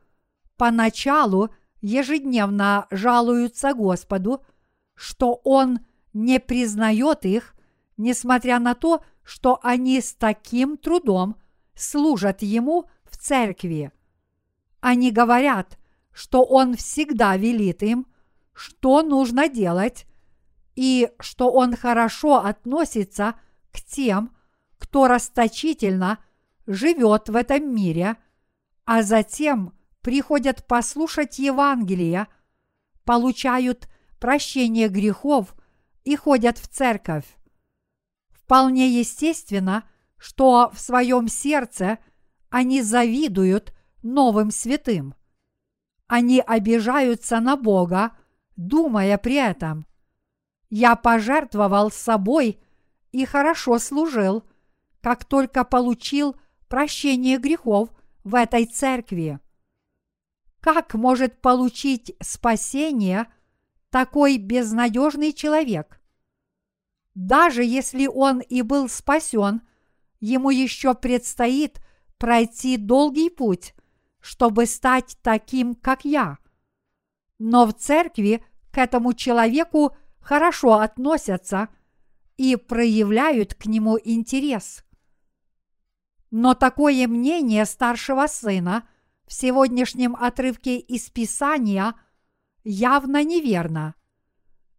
[0.58, 1.50] поначалу
[1.82, 4.42] ежедневно жалуются Господу,
[4.96, 5.80] что Он
[6.14, 7.56] не признает их,
[7.98, 11.36] несмотря на то, что они с таким трудом
[11.76, 13.92] служат Ему в церкви.
[14.80, 15.78] Они говорят,
[16.14, 18.08] что Он всегда велит им,
[18.54, 20.06] что нужно делать,
[20.76, 23.36] и что Он хорошо относится
[23.72, 24.36] к тем,
[24.78, 26.20] кто расточительно
[26.68, 28.18] живет в этом мире,
[28.86, 32.28] а затем приходят послушать Евангелие,
[33.06, 33.88] получают
[34.20, 35.56] прощение грехов
[36.04, 37.26] и ходят в церковь.
[38.30, 39.84] Вполне естественно,
[40.18, 41.98] что в своем сердце
[42.50, 43.74] они завидуют
[44.04, 45.16] новым святым.
[46.16, 48.16] Они обижаются на Бога,
[48.56, 49.88] думая при этом,
[50.70, 52.60] «Я пожертвовал собой
[53.12, 54.44] и хорошо служил,
[55.02, 56.36] как только получил
[56.68, 57.90] прощение грехов
[58.24, 59.40] в этой церкви».
[60.60, 63.26] Как может получить спасение
[63.90, 66.00] такой безнадежный человек?
[67.16, 69.64] Даже если он и был спасен,
[70.20, 71.82] ему еще предстоит
[72.20, 73.74] пройти долгий путь,
[74.24, 76.38] чтобы стать таким, как я.
[77.40, 81.68] Но в церкви к этому человеку хорошо относятся
[82.38, 84.86] и проявляют к нему интерес.
[86.32, 88.88] Но такое мнение старшего сына
[89.28, 91.94] в сегодняшнем отрывке из Писания
[92.64, 93.94] явно неверно.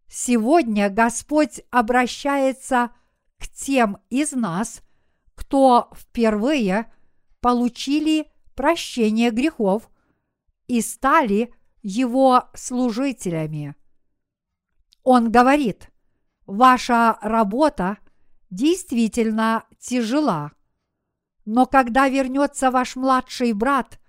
[0.07, 2.89] Сегодня Господь обращается
[3.37, 4.81] к тем из нас,
[5.35, 6.91] кто впервые
[7.41, 9.89] получили прощение грехов
[10.67, 13.75] и стали Его служителями.
[15.03, 15.91] Он говорит,
[16.45, 17.99] ваша работа
[18.49, 20.51] действительно тяжела,
[21.45, 23.99] но когда вернется ваш младший брат,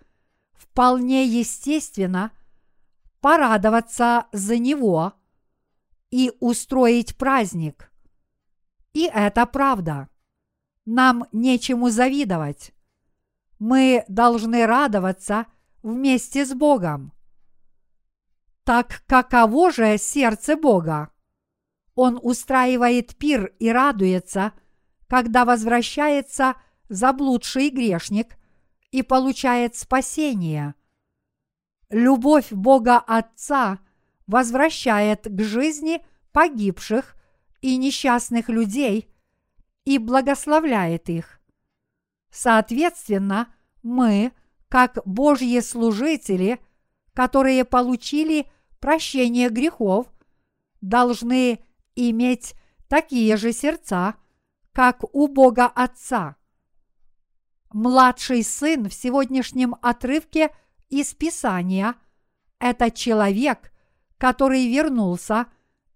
[0.55, 2.31] вполне естественно
[3.21, 5.13] порадоваться за него–
[6.11, 7.93] и устроить праздник.
[8.93, 10.09] И это правда.
[10.85, 12.73] Нам нечему завидовать.
[13.59, 15.47] Мы должны радоваться
[15.83, 17.13] вместе с Богом.
[18.65, 21.11] Так каково же сердце Бога?
[21.95, 24.53] Он устраивает пир и радуется,
[25.07, 26.57] когда возвращается
[26.89, 28.37] заблудший грешник
[28.91, 30.75] и получает спасение.
[31.89, 33.79] Любовь Бога Отца
[34.27, 37.15] возвращает к жизни погибших
[37.61, 39.09] и несчастных людей
[39.85, 41.36] и благословляет их.
[42.37, 43.49] Соответственно,
[43.83, 44.31] мы,
[44.69, 46.61] как Божьи служители,
[47.15, 48.47] которые получили
[48.79, 50.07] прощение грехов,
[50.83, 52.55] должны иметь
[52.89, 54.17] такие же сердца,
[54.73, 56.37] как у Бога Отца.
[57.73, 60.55] Младший сын в сегодняшнем отрывке
[60.91, 61.95] из Писания–
[62.59, 63.73] это человек,
[64.19, 65.47] который вернулся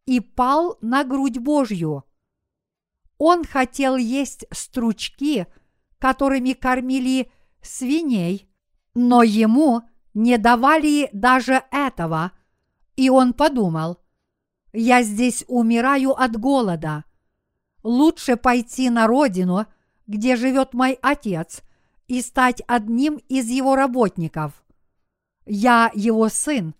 [0.07, 2.05] и пал на грудь Божью.
[3.19, 5.47] Он хотел есть стручки,
[6.01, 7.31] которыми кормили
[7.63, 8.49] свиней,
[8.95, 9.83] но ему
[10.15, 12.33] не давали даже этого,
[12.97, 13.99] и он подумал,
[14.73, 17.05] «Я здесь умираю от голода.
[17.83, 19.67] Лучше пойти на родину,
[20.07, 21.63] где живет мой отец,
[22.09, 24.65] и стать одним из его работников.
[25.47, 26.75] Я его сын,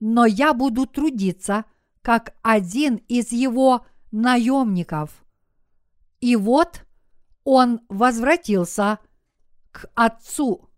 [0.00, 1.64] но я буду трудиться,
[2.02, 5.24] как один из его наемников.
[6.20, 6.84] И вот
[7.44, 8.98] он возвратился
[9.70, 10.70] к отцу.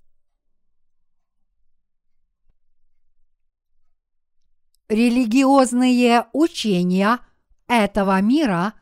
[4.89, 7.19] Религиозные учения
[7.67, 8.75] этого мира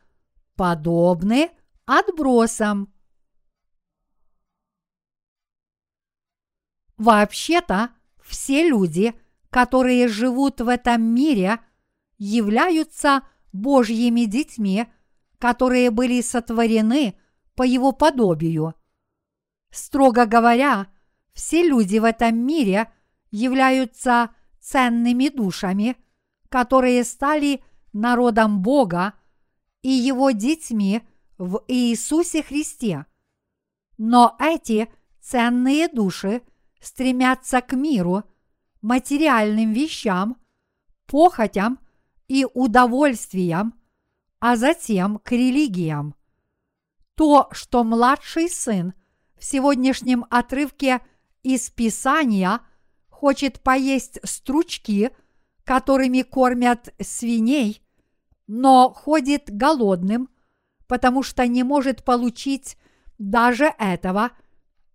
[0.55, 1.51] подобны
[1.85, 2.93] отбросам.
[6.97, 9.13] Вообще-то все люди–
[9.51, 11.59] которые живут в этом мире,
[12.17, 13.21] являются
[13.51, 14.87] Божьими детьми,
[15.37, 17.19] которые были сотворены
[17.61, 18.73] по Его подобию.
[19.69, 20.87] Строго говоря,
[21.33, 22.91] все люди в этом мире
[23.29, 25.95] являются ценными душами,
[26.49, 29.13] которые стали народом Бога
[29.83, 31.03] и Его детьми
[31.37, 33.05] в Иисусе Христе.
[33.99, 36.41] Но эти ценные души
[36.81, 38.23] стремятся к миру,
[38.81, 40.35] материальным вещам,
[41.05, 41.77] похотям
[42.27, 43.79] и удовольствиям,
[44.39, 46.15] а затем к религиям.
[47.21, 48.95] То, что младший сын
[49.37, 51.01] в сегодняшнем отрывке
[51.43, 52.61] из Писания
[53.09, 55.11] хочет поесть стручки,
[55.63, 57.83] которыми кормят свиней,
[58.47, 60.29] но ходит голодным,
[60.87, 62.75] потому что не может получить
[63.19, 64.31] даже этого,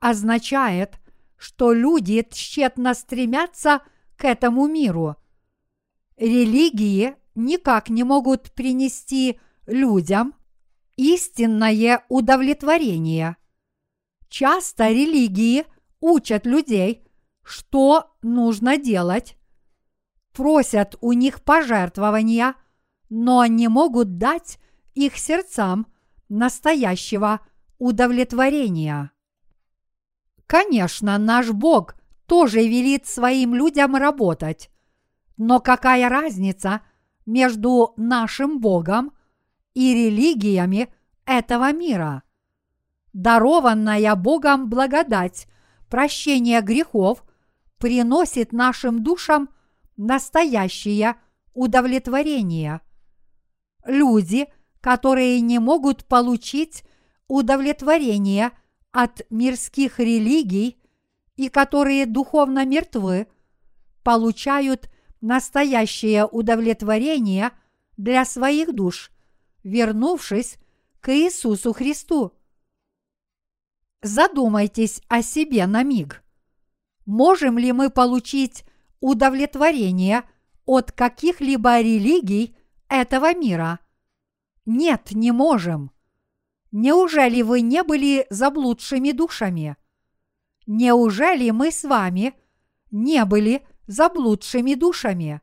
[0.01, 0.97] означает,
[1.37, 3.83] что люди тщетно стремятся
[4.17, 5.15] к этому миру.
[6.17, 10.35] Религии никак не могут принести людям
[10.97, 13.37] истинное удовлетворение.
[14.29, 15.65] Часто религии
[16.01, 17.07] учат людей,
[17.43, 19.37] что нужно делать,
[20.33, 22.55] просят у них пожертвования,
[23.09, 24.59] но не могут дать
[24.95, 25.87] их сердцам
[26.29, 27.41] настоящего
[27.79, 29.13] удовлетворения.
[30.47, 31.95] Конечно, наш Бог
[32.27, 34.71] тоже велит своим людям работать,
[35.37, 36.83] но какая разница
[37.25, 39.13] между нашим Богом
[39.77, 40.89] и религиями
[41.27, 42.23] этого мира?
[43.13, 45.47] Дарованная Богом благодать,
[45.91, 47.23] прощение грехов
[47.77, 49.51] приносит нашим душам
[49.99, 51.17] настоящее
[51.53, 52.81] удовлетворение.
[53.85, 54.47] Люди,
[54.81, 56.83] которые не могут получить
[57.29, 58.53] удовлетворение
[58.93, 60.79] от мирских религий
[61.37, 63.27] и которые духовно мертвы,
[64.03, 64.89] получают
[65.21, 67.51] настоящее удовлетворение
[67.99, 69.11] для своих душ,
[69.67, 70.59] вернувшись
[71.01, 72.33] к Иисусу Христу.
[74.03, 76.23] Задумайтесь о себе на миг.
[77.05, 78.65] Можем ли мы получить
[79.01, 80.23] удовлетворение
[80.65, 82.57] от каких-либо религий
[82.89, 83.81] этого мира?
[84.65, 85.91] Нет, не можем.
[86.71, 89.77] Неужели вы не были заблудшими душами?
[90.67, 92.35] Неужели мы с вами
[92.91, 95.41] не были заблудшими душами.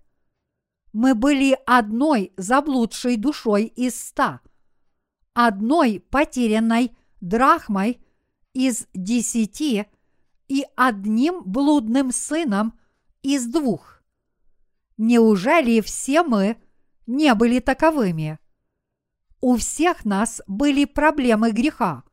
[0.93, 4.41] Мы были одной заблудшей душой из ста,
[5.33, 7.99] одной потерянной драхмой
[8.53, 9.87] из десяти
[10.47, 12.79] и одним блудным сыном
[13.23, 14.03] из двух.
[14.97, 16.57] Неужели все мы
[17.07, 18.37] не были таковыми?
[19.41, 22.03] У всех нас были проблемы греха.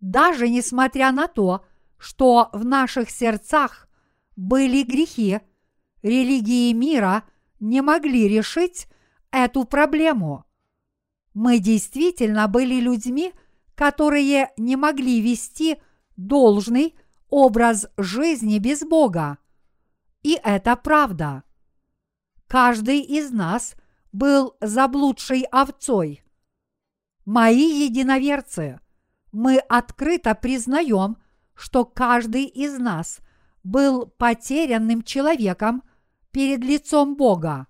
[0.00, 1.66] Даже несмотря на то,
[1.98, 3.88] что в наших сердцах
[4.36, 5.40] были грехи,
[6.02, 7.24] религии мира
[7.60, 8.88] не могли решить
[9.30, 10.44] эту проблему.
[11.34, 13.32] Мы действительно были людьми,
[13.74, 15.80] которые не могли вести
[16.16, 16.96] должный
[17.28, 19.38] образ жизни без Бога.
[20.22, 21.44] И это правда.
[22.48, 23.74] Каждый из нас
[24.12, 26.24] был заблудшей овцой.
[27.24, 28.80] Мои единоверцы,
[29.30, 31.16] мы открыто признаем,
[31.54, 33.20] что каждый из нас–
[33.62, 35.82] был потерянным человеком
[36.32, 37.66] перед лицом Бога.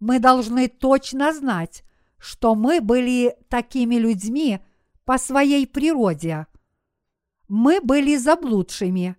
[0.00, 1.84] Мы должны точно знать,
[2.18, 4.60] что мы были такими людьми
[5.04, 6.46] по своей природе.
[7.48, 9.16] Мы были заблудшими.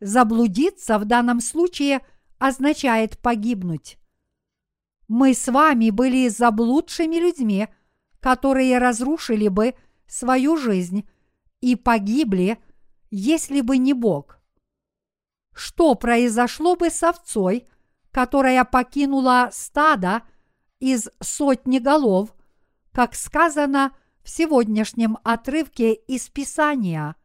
[0.00, 2.00] Заблудиться в данном случае
[2.38, 3.98] означает погибнуть.
[5.08, 7.68] Мы с вами были заблудшими людьми,
[8.20, 9.74] которые разрушили бы
[10.06, 11.08] свою жизнь
[11.60, 12.58] и погибли,
[13.10, 14.38] если бы не Бог
[15.58, 17.66] что произошло бы с овцой,
[18.10, 20.22] которая покинула стадо
[20.80, 22.34] из сотни голов,
[22.92, 23.92] как сказано
[24.22, 27.16] в сегодняшнем отрывке из Писания.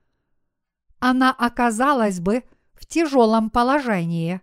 [0.99, 4.41] Она оказалась бы в тяжелом положении.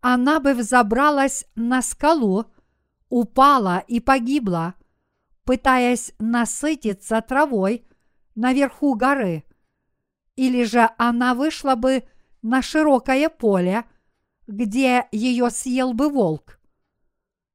[0.00, 2.46] Она бы взобралась на скалу,
[3.08, 4.74] упала и погибла,
[5.44, 7.86] пытаясь насытиться травой
[8.34, 9.44] наверху горы.
[10.34, 12.04] Или же она вышла бы
[12.42, 13.84] на широкое поле,
[14.46, 16.58] где ее съел бы волк.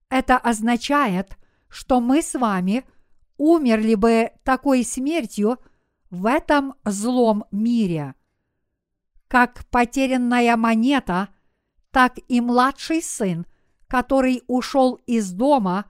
[0.10, 1.38] Это означает,
[1.70, 2.86] что мы с вами
[3.38, 5.60] умерли бы такой смертью
[6.10, 8.16] в этом злом мире.
[9.28, 11.30] Как потерянная монета,
[11.92, 13.46] так и младший сын,
[13.88, 15.86] который ушел из дома,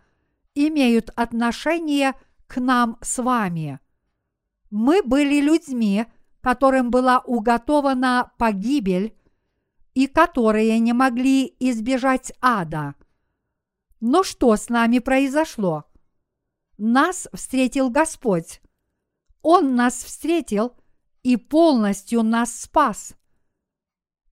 [0.55, 2.13] имеют отношение
[2.47, 3.79] к нам с вами.
[4.71, 6.05] Мы были людьми,
[6.41, 9.15] которым была уготована погибель
[9.97, 12.93] и которые не могли избежать ада.
[13.99, 15.85] Но что с нами произошло?
[16.77, 18.61] Нас встретил Господь.
[19.41, 20.75] Он нас встретил
[21.23, 23.15] и полностью нас спас.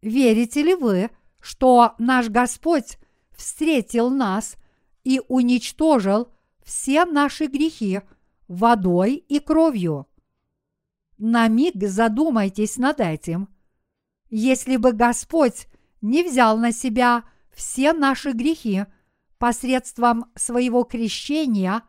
[0.04, 1.10] Верите ли вы,
[1.40, 3.00] что наш Господь
[3.32, 4.58] встретил нас
[5.04, 6.32] и уничтожил
[6.64, 8.02] все наши грехи
[8.48, 10.06] водой и кровью?
[11.18, 13.55] На миг задумайтесь над этим.
[14.30, 15.68] Если бы Господь
[16.02, 17.24] не взял на себя
[17.54, 18.86] все наши грехи
[19.38, 21.84] посредством своего крещения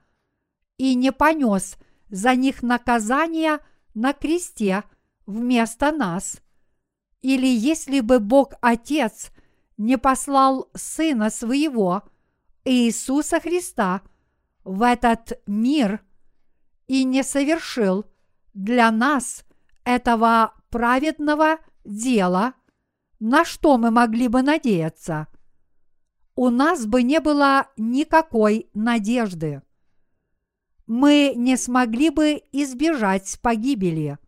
[0.78, 1.76] и не понес
[2.08, 3.58] за них наказание
[3.94, 4.84] на кресте
[5.26, 6.40] вместо нас,
[7.22, 9.30] или если бы Бог Отец
[9.76, 12.02] не послал Сына Своего,
[12.64, 14.02] Иисуса Христа,
[14.64, 16.04] в этот мир
[16.86, 18.04] и не совершил
[18.54, 19.44] для нас
[19.84, 22.54] этого праведного дела,
[23.18, 25.28] на что мы могли бы надеяться?
[26.34, 29.62] У нас бы не было никакой надежды.
[30.86, 34.18] Мы не смогли бы избежать погибели.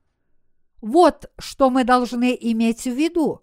[0.81, 3.43] Вот что мы должны иметь в виду.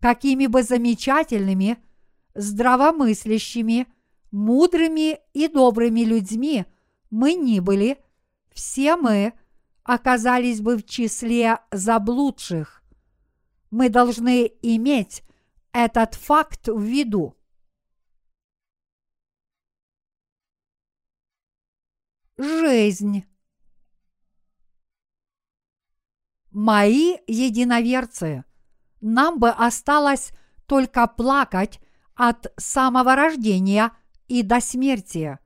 [0.00, 1.78] Какими бы замечательными,
[2.34, 3.86] здравомыслящими,
[4.30, 6.64] мудрыми и добрыми людьми
[7.10, 7.98] мы ни были,
[8.52, 9.34] все мы
[9.84, 12.81] оказались бы в числе заблудших.
[13.72, 15.24] Мы должны иметь
[15.72, 17.34] этот факт в виду.
[22.36, 23.24] Жизнь.
[26.50, 28.44] Мои единоверцы,
[29.00, 30.32] нам бы осталось
[30.66, 31.80] только плакать
[32.14, 33.90] от самого рождения
[34.28, 35.38] и до смерти.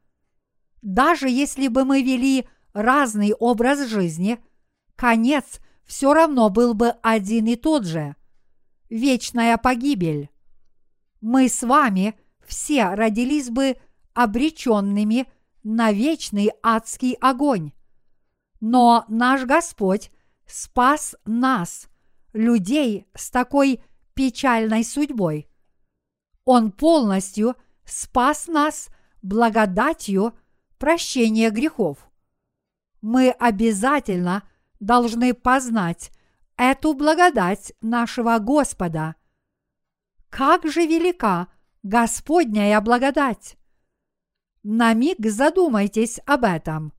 [0.82, 4.44] Даже если бы мы вели разный образ жизни,
[4.96, 8.16] конец все равно был бы один и тот же–
[8.91, 10.30] вечная погибель.
[11.20, 13.76] Мы с вами все родились бы
[14.14, 15.26] обреченными
[15.62, 17.72] на вечный адский огонь.
[18.61, 20.11] Но наш Господь
[20.47, 21.89] спас нас,
[22.32, 23.80] людей с такой
[24.14, 25.49] печальной судьбой.
[26.45, 28.89] Он полностью спас нас
[29.22, 30.37] благодатью
[30.78, 32.07] прощения грехов
[33.07, 34.43] мы обязательно
[34.80, 36.10] должны познать
[36.56, 39.16] эту благодать нашего Господа.
[40.30, 41.48] Как же велика
[41.82, 43.56] Господняя благодать!
[44.62, 46.92] На миг задумайтесь об этом.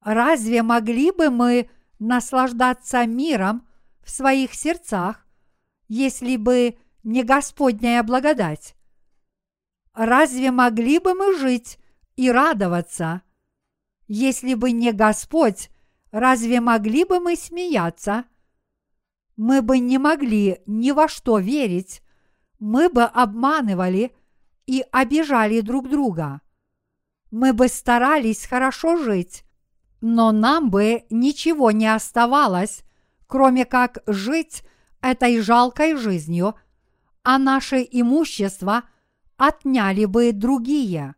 [0.00, 3.66] Разве могли бы мы наслаждаться миром
[4.02, 5.26] в своих сердцах,
[5.88, 8.76] если бы не Господняя благодать?
[9.94, 11.78] Разве могли бы мы жить
[12.16, 13.22] и радоваться–
[14.06, 15.70] если бы не Господь,
[16.14, 18.24] разве могли бы мы смеяться?
[19.36, 22.02] Мы бы не могли ни во что верить,
[22.60, 24.14] мы бы обманывали
[24.66, 26.40] и обижали друг друга.
[27.32, 29.44] Мы бы старались хорошо жить,
[30.00, 32.84] но нам бы ничего не оставалось,
[33.26, 34.62] кроме как жить
[35.00, 36.54] этой жалкой жизнью,
[37.24, 38.84] а наше имущество
[39.36, 41.16] отняли бы другие.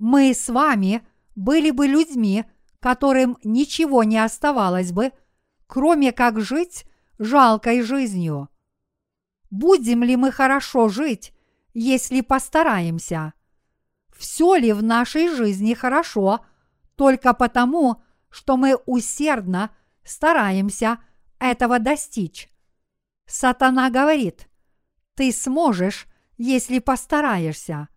[0.00, 2.44] Мы с вами– были бы людьми,
[2.82, 5.12] которым ничего не оставалось бы,
[5.68, 6.84] кроме как жить
[7.16, 8.48] жалкой жизнью.
[9.50, 11.32] Будем ли мы хорошо жить,
[11.74, 13.34] если постараемся?
[14.10, 16.44] Все ли в нашей жизни хорошо
[16.96, 19.70] только потому, что мы усердно
[20.02, 20.98] стараемся
[21.38, 22.50] этого достичь?
[23.26, 24.48] Сатана говорит,
[25.14, 27.88] ты сможешь, если постараешься.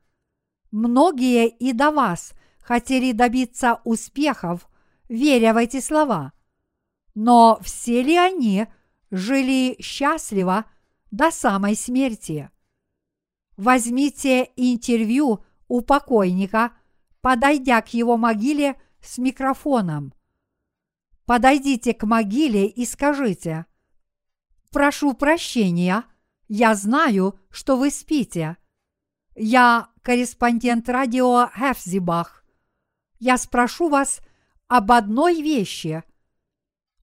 [0.69, 2.33] Многие и до вас–
[2.65, 4.67] хотели добиться успехов,
[5.08, 6.34] веря в эти слова.
[7.14, 8.68] Но все ли они
[9.12, 10.66] жили счастливо
[11.12, 12.49] до самой смерти?
[13.58, 16.74] Возьмите интервью у покойника,
[17.22, 20.14] подойдя к его могиле с микрофоном.
[21.26, 23.66] Подойдите к могиле и скажите,
[24.72, 26.03] «Прошу прощения,
[26.47, 28.58] я знаю, что вы спите.
[29.36, 32.45] Я корреспондент радио Хефзибах
[33.20, 34.22] я спрошу вас
[34.68, 36.03] об одной вещи.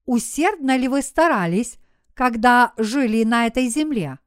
[0.05, 1.79] Усердно ли вы старались,
[2.15, 4.19] когда жили на этой земле?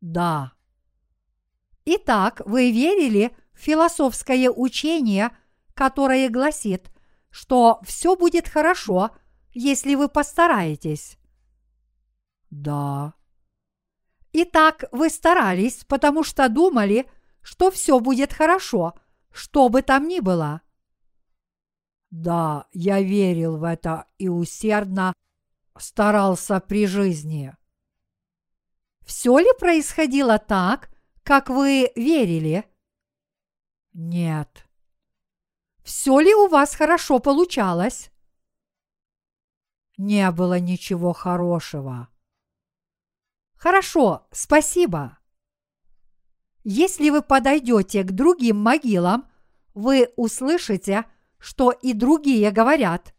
[0.00, 0.52] Да.
[1.84, 5.36] Итак, вы верили в философское учение,
[5.74, 6.90] которое гласит,
[7.30, 9.10] что все будет хорошо,
[9.52, 11.18] если вы постараетесь?
[12.50, 13.14] Да.
[14.32, 17.10] Итак, вы старались, потому что думали,
[17.42, 18.94] что все будет хорошо–
[19.36, 20.62] что бы там ни было.
[22.16, 25.12] Да, я верил в это и усердно
[25.78, 27.54] старался при жизни.
[29.04, 30.88] Все ли происходило так,
[31.22, 32.64] как вы верили?
[33.92, 34.66] Нет.
[35.84, 38.10] Все ли у вас хорошо получалось?
[39.98, 42.08] Не было ничего хорошего.
[43.56, 45.18] Хорошо, спасибо.
[46.64, 49.30] Если вы подойдете к другим могилам,
[49.74, 51.04] вы услышите,
[51.46, 53.14] что и другие говорят.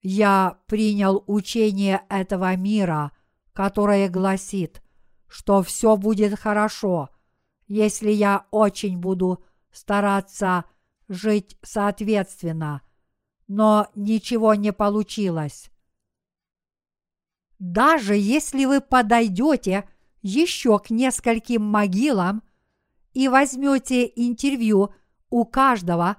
[0.00, 3.12] Я принял учение этого мира,
[3.52, 4.82] которое гласит,
[5.28, 7.10] что все будет хорошо,
[7.66, 10.64] если я очень буду стараться
[11.08, 12.80] жить соответственно,
[13.48, 15.70] но ничего не получилось.
[17.58, 19.86] Даже если вы подойдете
[20.22, 22.42] еще к нескольким могилам
[23.12, 24.94] и возьмете интервью
[25.28, 26.16] у каждого,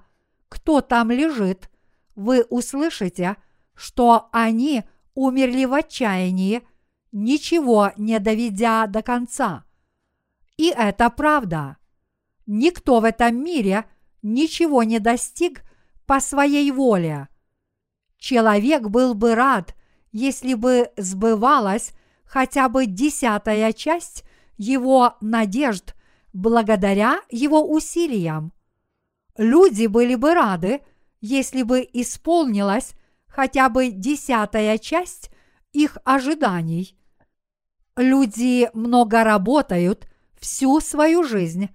[0.48, 1.70] кто там лежит,
[2.14, 3.36] вы услышите,
[3.74, 4.84] что они
[5.14, 6.66] умерли в отчаянии,
[7.12, 9.64] ничего не доведя до конца.
[10.56, 11.76] И это правда.
[12.46, 13.84] Никто в этом мире
[14.22, 15.62] ничего не достиг
[16.06, 17.28] по своей воле.
[18.18, 19.74] Человек был бы рад–
[20.14, 21.92] если бы сбывалась
[22.24, 24.24] хотя бы десятая часть
[24.56, 25.96] его надежд
[26.32, 28.52] благодаря его усилиям.
[29.36, 30.82] Люди были бы рады,
[31.20, 32.94] если бы исполнилась
[33.26, 35.30] хотя бы десятая часть
[35.72, 36.96] их ожиданий.
[37.96, 40.06] Люди много работают
[40.38, 41.70] всю свою жизнь,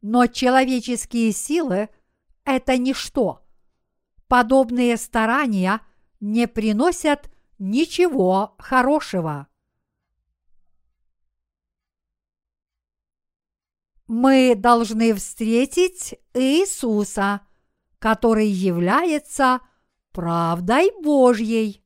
[0.00, 1.88] но человеческие силы–
[2.44, 3.42] это ничто.
[4.26, 5.80] Подобные старания
[6.20, 9.48] не приносят ничего хорошего.
[14.14, 17.40] Мы должны встретить Иисуса,
[17.98, 19.60] который является
[20.12, 21.82] правдой Божьей.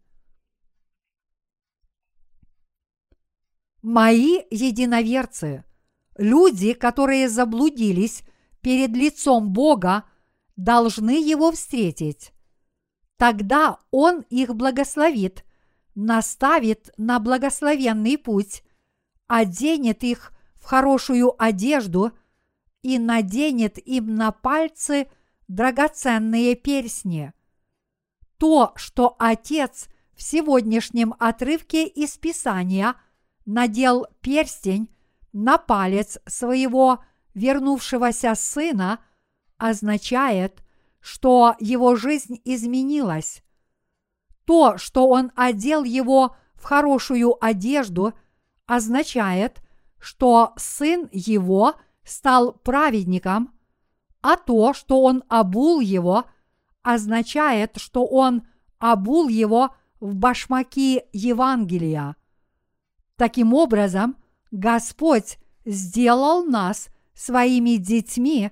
[3.80, 5.64] Мои единоверцы,
[6.16, 8.24] люди, которые заблудились
[8.60, 10.02] перед лицом Бога,
[10.56, 12.32] должны Его встретить.
[13.18, 15.44] Тогда Он их благословит
[15.94, 18.64] наставит на благословенный путь,
[19.28, 20.36] оденет их
[20.66, 22.10] хорошую одежду
[22.82, 25.08] и наденет им на пальцы
[25.46, 27.32] драгоценные персни.
[28.36, 29.86] То, что Отец
[30.16, 32.96] в сегодняшнем отрывке из Писания
[33.44, 34.88] надел перстень
[35.32, 36.98] на палец своего
[37.34, 38.98] вернувшегося сына,
[39.58, 40.64] означает,
[40.98, 43.44] что его жизнь изменилась.
[44.44, 48.14] То, что он одел его в хорошую одежду,
[48.66, 49.60] означает,
[49.99, 51.74] что сын его
[52.05, 53.53] стал праведником,
[54.22, 56.24] а то, что он обул его,
[56.82, 58.47] означает, что он
[58.78, 62.16] обул его в башмаки Евангелия.
[63.16, 64.16] Таким образом,
[64.51, 68.51] Господь сделал нас своими детьми,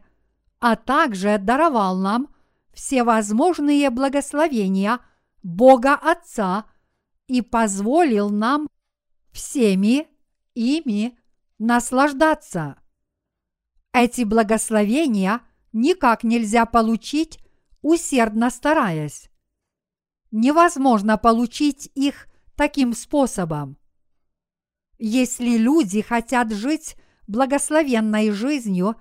[0.58, 2.28] а также даровал нам
[2.72, 5.00] все возможные благословения–
[5.44, 6.64] Бога Отца
[7.26, 8.66] и позволил нам
[9.30, 10.08] всеми
[10.54, 11.18] ими
[11.66, 12.80] наслаждаться.
[13.92, 15.40] Эти благословения
[15.72, 17.38] никак нельзя получить,
[17.82, 19.30] усердно стараясь.
[20.30, 23.78] Невозможно получить их таким способом.
[24.98, 26.96] Если люди хотят жить
[27.26, 28.96] благословенной жизнью,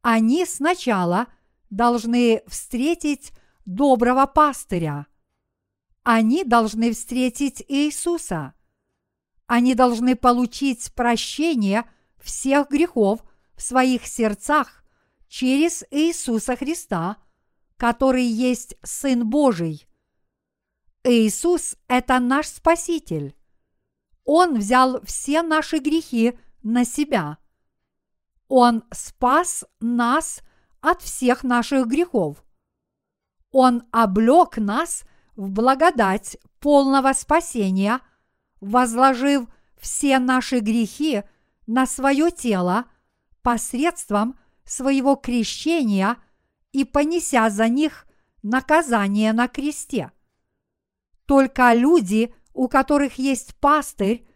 [0.00, 1.26] они сначала
[1.70, 3.32] должны встретить
[3.64, 5.06] доброго пастыря–
[6.04, 8.54] они должны встретить Иисуса.
[9.46, 11.84] Они должны получить прощение
[12.18, 13.20] всех грехов
[13.54, 14.84] в своих сердцах
[15.28, 17.16] через Иисуса Христа,
[17.76, 19.86] который есть Сын Божий.
[21.04, 23.34] Иисус– это наш Спаситель.
[24.24, 27.38] Он взял все наши грехи на себя.
[28.48, 30.42] Он спас нас
[30.80, 32.44] от всех наших грехов.
[33.50, 35.04] Он облег нас
[35.36, 38.00] в благодать полного спасения,
[38.62, 39.46] возложив
[39.76, 41.24] все наши грехи
[41.66, 42.86] на свое тело
[43.42, 46.16] посредством своего крещения
[46.72, 48.06] и понеся за них
[48.42, 50.10] наказание на кресте.
[51.26, 54.26] Только люди, у которых есть пастырь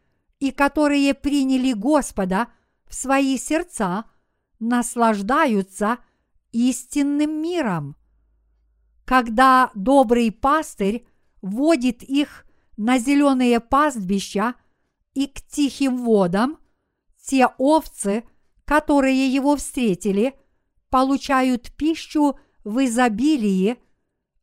[0.40, 2.48] и которые приняли Господа
[2.84, 4.04] в свои сердца,
[4.58, 5.96] наслаждаются
[6.52, 7.96] истинным миром–
[9.06, 11.06] когда добрый пастырь
[11.40, 12.44] водит их
[12.76, 14.54] на зеленые пастбища
[15.14, 16.58] и к тихим водам,
[17.24, 18.24] те овцы,
[18.64, 20.34] которые его встретили,
[20.90, 23.76] получают пищу в изобилии,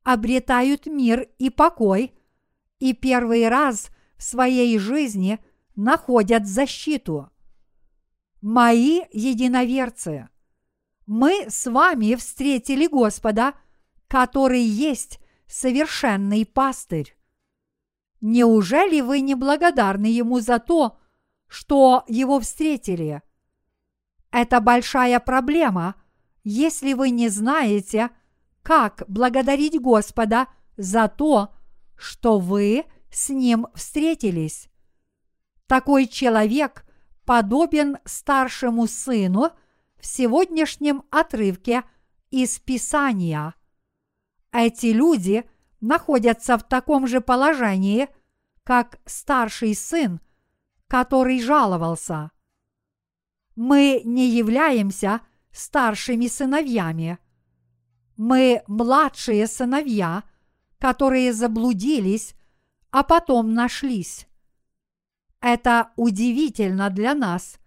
[0.03, 2.13] обретают мир и покой,
[2.79, 5.39] и первый раз в своей жизни
[5.75, 7.29] находят защиту.
[8.41, 10.29] Мои единоверцы,
[11.05, 13.53] мы с вами встретили Господа–
[14.13, 17.17] который есть совершенный пастырь.
[18.25, 20.97] Неужели вы не благодарны Ему за то,
[21.45, 23.21] что Его встретили?
[24.31, 25.95] Это большая проблема,
[26.45, 28.11] если вы не знаете,
[28.61, 30.47] как благодарить Господа
[30.77, 31.53] за то,
[31.97, 34.69] что вы с ним встретились.
[35.67, 36.85] Такой человек
[37.25, 39.51] подобен старшему сыну
[39.99, 41.83] в сегодняшнем отрывке
[42.31, 43.53] из Писания.
[44.53, 45.43] Эти люди
[45.83, 48.07] находятся в таком же положении,
[48.63, 50.21] как старший сын,
[50.87, 52.31] который жаловался.
[53.55, 55.19] Мы не являемся
[55.51, 57.19] старшими сыновьями.
[58.15, 60.23] Мы младшие сыновья,
[60.79, 62.33] которые заблудились,
[62.89, 64.27] а потом нашлись.
[65.41, 67.59] Это удивительно для нас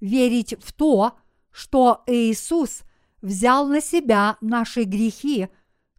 [0.00, 1.18] верить в то,
[1.50, 2.82] что Иисус
[3.20, 5.48] взял на себя наши грехи,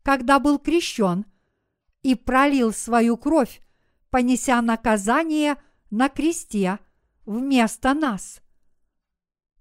[0.04, 1.26] когда был крещен,
[2.06, 3.62] и пролил свою кровь,
[4.12, 5.58] понеся наказание
[5.90, 6.78] на кресте
[7.26, 8.42] вместо нас.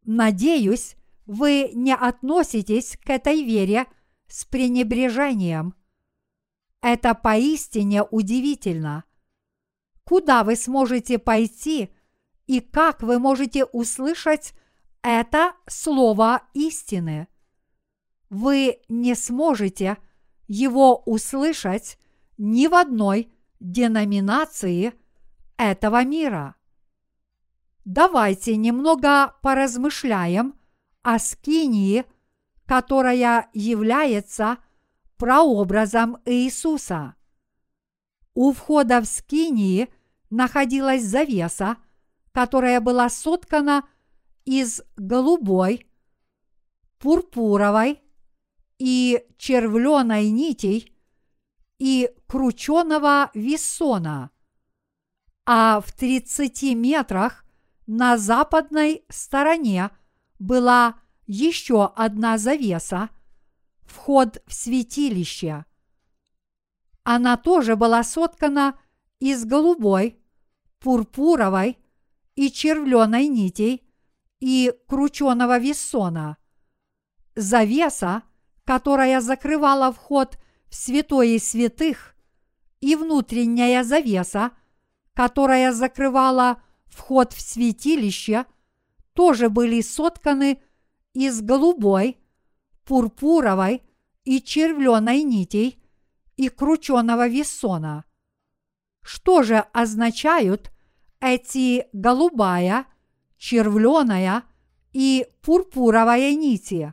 [0.04, 3.86] Надеюсь, вы не относитесь к этой вере
[4.26, 5.74] с пренебрежением.
[6.82, 9.04] Это поистине удивительно–
[10.04, 11.88] куда вы сможете пойти
[12.46, 14.52] и как вы можете услышать
[15.00, 17.26] это слово истины.
[18.28, 19.96] Вы не сможете
[20.46, 21.96] его услышать
[22.36, 24.94] ни в одной деноминации
[25.56, 26.56] этого мира.
[27.84, 30.58] Давайте немного поразмышляем
[31.02, 32.04] о скинии,
[32.66, 34.58] которая является
[35.16, 37.14] прообразом Иисуса.
[38.34, 39.88] У входа в скинии
[40.30, 41.76] находилась завеса,
[42.32, 43.86] которая была соткана
[44.44, 45.86] из голубой,
[46.98, 48.00] пурпуровой
[48.78, 50.93] и червленой нитей
[51.78, 54.30] и крученого вессона,
[55.46, 57.44] а в 30 метрах
[57.86, 59.90] на западной стороне
[60.38, 60.94] была
[61.26, 63.10] еще одна завеса,
[63.82, 65.64] вход в святилище–
[67.04, 68.78] она тоже была соткана
[69.20, 70.18] из голубой,
[70.80, 71.78] пурпуровой
[72.34, 73.86] и червленой нитей
[74.40, 76.38] и крученого вессона.
[77.36, 78.22] Завеса,
[78.64, 80.38] которая закрывала вход
[80.74, 82.14] святое святых,
[82.80, 84.50] и внутренняя завеса,
[85.14, 88.44] которая закрывала вход в святилище,
[89.14, 90.60] тоже были сотканы
[91.14, 92.18] из голубой,
[92.84, 93.82] пурпуровой
[94.24, 95.82] и червленой нитей
[96.36, 98.04] и крученого весона.
[99.02, 100.72] Что же означают
[101.20, 102.86] эти голубая,
[103.38, 104.42] червленая
[104.92, 106.92] и пурпуровая нити?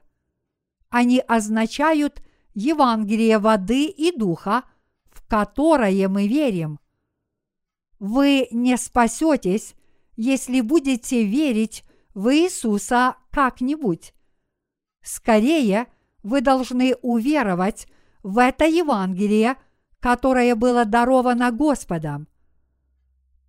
[0.89, 2.21] Они означают
[2.53, 4.63] Евангелие воды и духа,
[5.11, 6.79] в которое мы верим.
[7.99, 9.75] Вы не спасетесь,
[10.15, 11.83] если будете верить
[12.13, 14.13] в Иисуса как-нибудь.
[15.01, 15.87] Скорее,
[16.23, 17.87] вы должны уверовать
[18.23, 19.55] в это Евангелие,
[19.99, 22.27] которое было даровано Господом.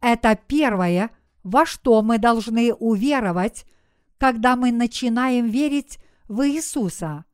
[0.00, 1.10] Это первое,
[1.42, 3.66] во что мы должны уверовать,
[4.18, 5.98] когда мы начинаем верить
[6.28, 7.24] в Иисуса.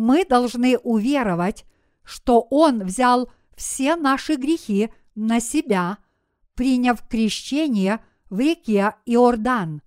[0.00, 1.66] Мы должны уверовать,
[2.04, 5.98] что Он взял все наши грехи на себя,
[6.54, 7.98] приняв крещение
[8.30, 9.82] в реке Иордан.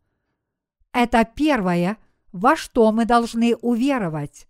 [0.91, 1.97] Это первое,
[2.33, 4.49] во что мы должны уверовать.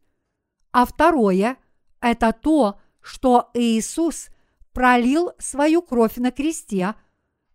[0.72, 1.57] А второе–
[2.01, 4.30] это то, что Иисус
[4.74, 6.95] пролил свою кровь на кресте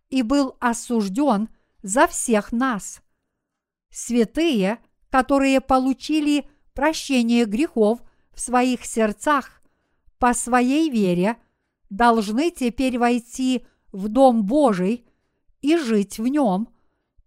[0.09, 1.49] и был осужден
[1.83, 3.01] за всех нас.
[3.89, 4.79] Святые,
[5.09, 8.03] которые получили прощение грехов
[8.35, 9.63] в своих сердцах
[10.19, 11.37] по своей вере,
[11.89, 15.03] должны теперь войти в Дом Божий
[15.61, 16.69] и жить в нем,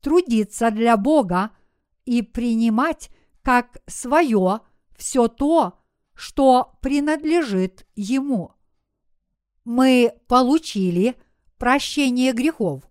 [0.00, 1.50] трудиться для Бога
[2.04, 3.10] и принимать
[3.42, 4.60] как свое
[4.96, 5.80] все то,
[6.14, 8.52] что принадлежит Ему.
[9.64, 11.16] Мы получили
[11.58, 12.84] прощение грехов.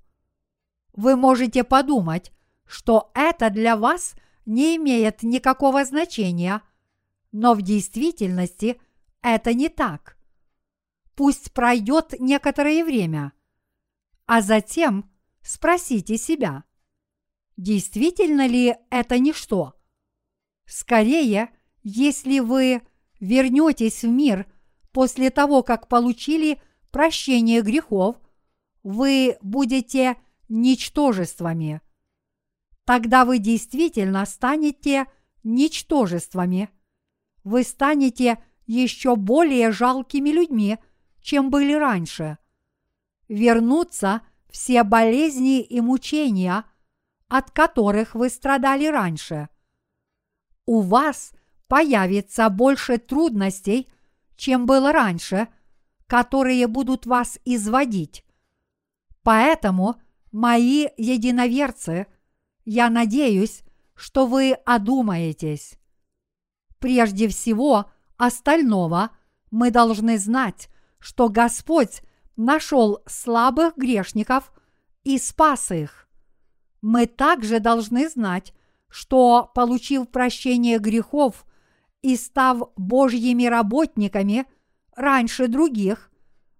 [0.92, 2.34] Вы можете подумать,
[2.66, 4.14] что это для вас
[4.50, 6.64] не имеет никакого значения,
[7.32, 8.82] но в действительности
[9.22, 10.18] это не так.
[11.14, 13.32] Пусть пройдет некоторое время,
[14.26, 15.12] а затем
[15.44, 16.64] спросите себя,
[17.58, 19.76] действительно ли это ничто?
[20.66, 21.52] Скорее,
[21.84, 22.82] если вы
[23.20, 24.52] вернетесь в мир
[24.92, 28.16] после того, как получили прощение грехов,
[28.82, 31.82] вы будете ничтожествами.
[32.90, 35.06] Тогда вы действительно станете
[35.44, 36.72] ничтожествами.
[37.44, 40.80] Вы станете еще более жалкими людьми,
[41.22, 42.40] чем были раньше.
[43.28, 46.66] Вернутся все болезни и мучения,
[47.28, 49.50] от которых вы страдали раньше.
[50.66, 51.34] У вас
[51.68, 53.88] появится больше трудностей,
[54.36, 55.48] чем было раньше,
[56.08, 58.26] которые будут вас изводить.
[59.22, 62.08] Поэтому, мои единоверцы,
[62.66, 63.64] я надеюсь,
[63.96, 65.78] что вы одумаетесь.
[66.80, 69.12] Прежде всего остального
[69.52, 72.02] мы должны знать, что Господь
[72.36, 74.54] нашел слабых грешников
[75.04, 76.08] и спас их.
[76.82, 78.54] Мы также должны знать,
[78.88, 81.46] что, получив прощение грехов
[82.02, 84.46] и став Божьими работниками
[84.96, 86.12] раньше других,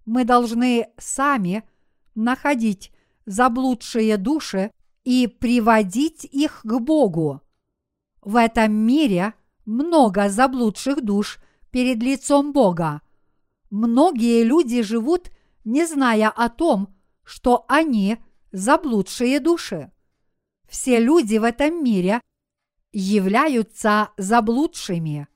[0.04, 1.64] мы должны сами
[2.14, 2.92] находить
[3.26, 4.70] заблудшие души
[5.04, 7.40] и приводить их к Богу.
[8.20, 9.34] В этом мире
[9.64, 11.38] много заблудших душ
[11.70, 13.02] перед лицом Бога.
[13.70, 15.30] Многие люди живут,
[15.64, 18.18] не зная о том, что они
[18.52, 19.92] заблудшие души.
[20.68, 22.20] Все люди в этом мире
[22.92, 25.28] являются заблудшими.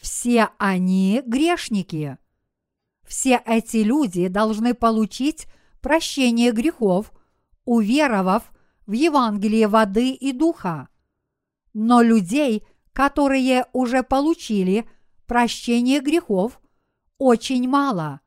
[0.00, 2.18] Все они грешники.
[3.06, 5.46] Все эти люди должны получить
[5.80, 7.12] прощение грехов,
[7.64, 8.50] уверовав
[8.90, 10.88] в Евангелие воды и духа.
[11.72, 14.84] Но людей, которые уже получили
[15.26, 16.60] прощение грехов,
[17.16, 18.20] очень мало.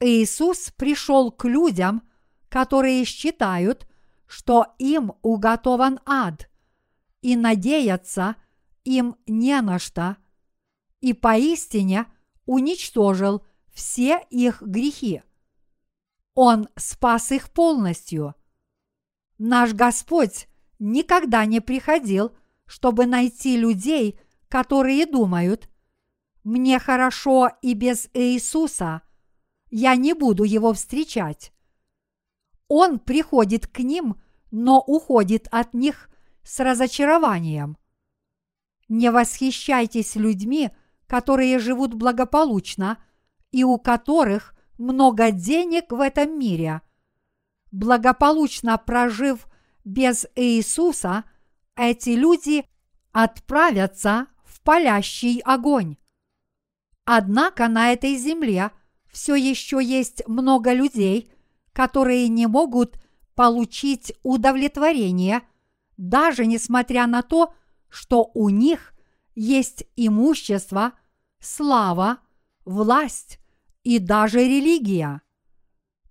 [0.00, 2.02] Иисус пришел к людям,
[2.48, 3.86] которые считают,
[4.26, 6.50] что им уготован ад,
[7.22, 8.34] и надеяться
[8.82, 10.16] им не на что,
[11.00, 12.06] и поистине
[12.46, 15.22] уничтожил все их грехи.
[16.34, 18.34] Он спас их полностью.
[19.38, 22.32] Наш Господь никогда не приходил,
[22.66, 25.68] чтобы найти людей, которые думают,
[26.44, 29.02] мне хорошо и без Иисуса,
[29.70, 31.52] я не буду его встречать.
[32.68, 34.20] Он приходит к ним,
[34.50, 36.10] но уходит от них
[36.42, 37.76] с разочарованием.
[38.88, 40.70] Не восхищайтесь людьми,
[41.06, 43.02] которые живут благополучно
[43.52, 46.82] и у которых много денег в этом мире.
[47.70, 49.46] Благополучно прожив
[49.84, 51.24] без Иисуса,
[51.76, 52.64] эти люди
[53.12, 55.96] отправятся в палящий огонь.
[57.04, 58.70] Однако на этой земле
[59.10, 61.30] все еще есть много людей,
[61.72, 62.98] которые не могут
[63.34, 65.42] получить удовлетворение,
[65.96, 67.54] даже несмотря на то,
[67.88, 68.94] что у них
[69.34, 70.92] есть имущество,
[71.40, 72.18] слава,
[72.64, 73.38] власть
[73.84, 75.22] и даже религия.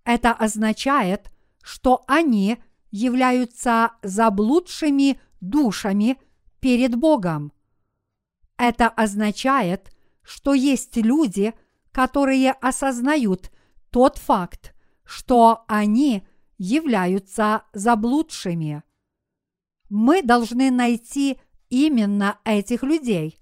[0.04, 1.30] Это означает,
[1.68, 2.56] что они
[2.90, 6.16] являются заблудшими душами
[6.60, 7.52] перед Богом.
[8.56, 11.52] Это означает, что есть люди,
[11.92, 13.50] которые осознают
[13.90, 18.82] тот факт, что они являются заблудшими.
[19.90, 21.38] Мы должны найти
[21.68, 23.38] именно этих людей.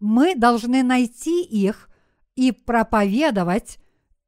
[0.00, 1.90] Мы должны найти их
[2.34, 3.78] и проповедовать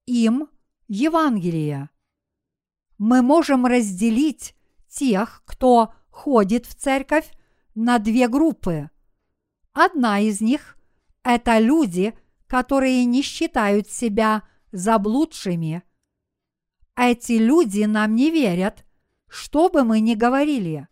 [0.05, 0.51] им
[0.89, 1.89] Евангелие.
[2.99, 4.55] Мы можем разделить
[4.89, 7.31] тех, кто ходит в церковь,
[7.75, 8.91] на две группы.
[9.73, 10.77] Одна из них–
[11.23, 12.13] это люди,
[12.49, 14.43] которые не считают себя
[14.73, 15.85] заблудшими.
[16.97, 18.85] Эти люди нам не верят,
[19.29, 20.89] что бы мы ни говорили.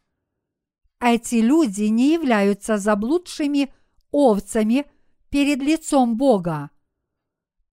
[1.01, 3.75] Эти люди не являются заблудшими
[4.13, 4.87] овцами
[5.29, 6.71] перед лицом Бога.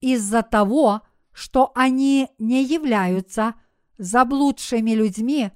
[0.02, 3.54] Из-за того, что они не являются
[3.98, 5.52] заблудшими людьми,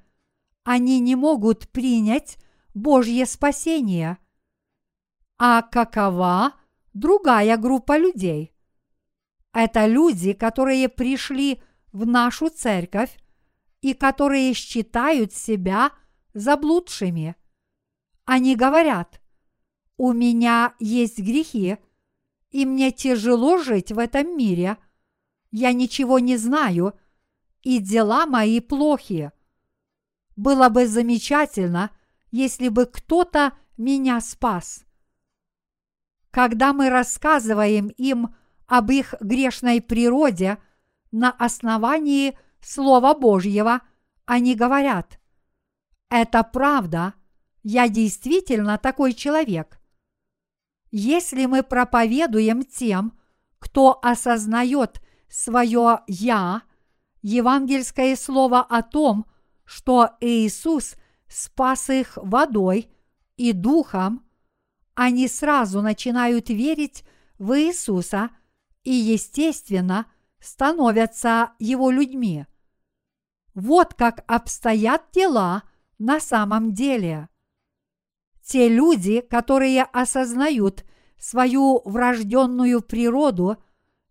[0.64, 2.38] они не могут принять
[2.74, 4.18] Божье спасение.
[5.38, 6.54] А какова
[6.94, 8.54] другая группа людей?
[9.54, 11.62] Это люди, которые пришли
[11.92, 13.18] в нашу церковь
[13.82, 15.92] и которые считают себя
[16.34, 17.36] заблудшими.
[18.26, 19.22] Они говорят,
[19.98, 21.78] у меня есть грехи,
[22.52, 24.78] и мне тяжело жить в этом мире.
[25.52, 26.94] Я ничего не знаю,
[27.68, 29.34] и дела мои плохи.
[30.38, 31.92] Было бы замечательно,
[32.32, 34.86] если бы кто-то меня спас.
[36.32, 38.34] Когда мы рассказываем им
[38.68, 40.60] об их грешной природе
[41.12, 43.82] на основании Слова Божьего,
[44.24, 45.20] они говорят,
[46.10, 47.16] это правда,
[47.64, 49.82] я действительно такой человек.
[50.90, 53.20] Если мы проповедуем тем,
[53.60, 56.62] кто осознает свое «я»,
[57.28, 59.26] евангельское слово о том,
[59.66, 60.96] что Иисус
[61.28, 62.90] спас их водой
[63.36, 64.26] и духом,
[64.96, 67.04] они сразу начинают верить
[67.38, 68.30] в Иисуса
[68.86, 70.06] и, естественно,
[70.40, 72.46] становятся его людьми.
[73.54, 75.64] Вот как обстоят дела
[76.00, 77.28] на самом деле.
[78.42, 80.86] Те люди, которые осознают
[81.20, 83.62] свою врожденную природу,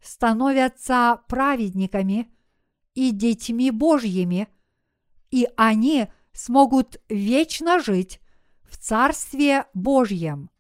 [0.03, 2.31] становятся праведниками
[2.97, 4.49] и детьми Божьими,
[5.30, 8.20] и они смогут вечно жить
[8.64, 10.51] в Царстве Божьем.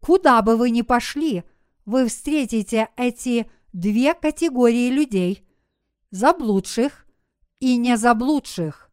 [0.00, 1.44] Куда бы вы ни пошли,
[1.84, 5.46] вы встретите эти две категории людей–
[6.10, 7.06] заблудших
[7.58, 8.90] и незаблудших.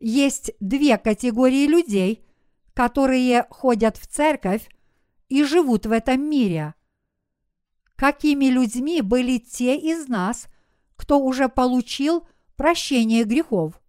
[0.00, 2.24] Есть две категории людей,
[2.72, 4.68] которые ходят в церковь
[5.28, 6.74] и живут в этом мире.
[7.94, 10.48] Какими людьми были те из нас,
[10.96, 12.26] кто уже получил
[12.56, 13.80] прощение грехов?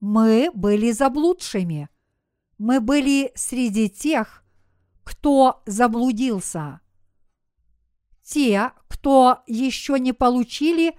[0.00, 1.88] Мы были заблудшими.
[2.58, 4.44] Мы были среди тех,
[5.04, 6.80] кто заблудился.
[8.22, 10.98] Те, кто еще не получили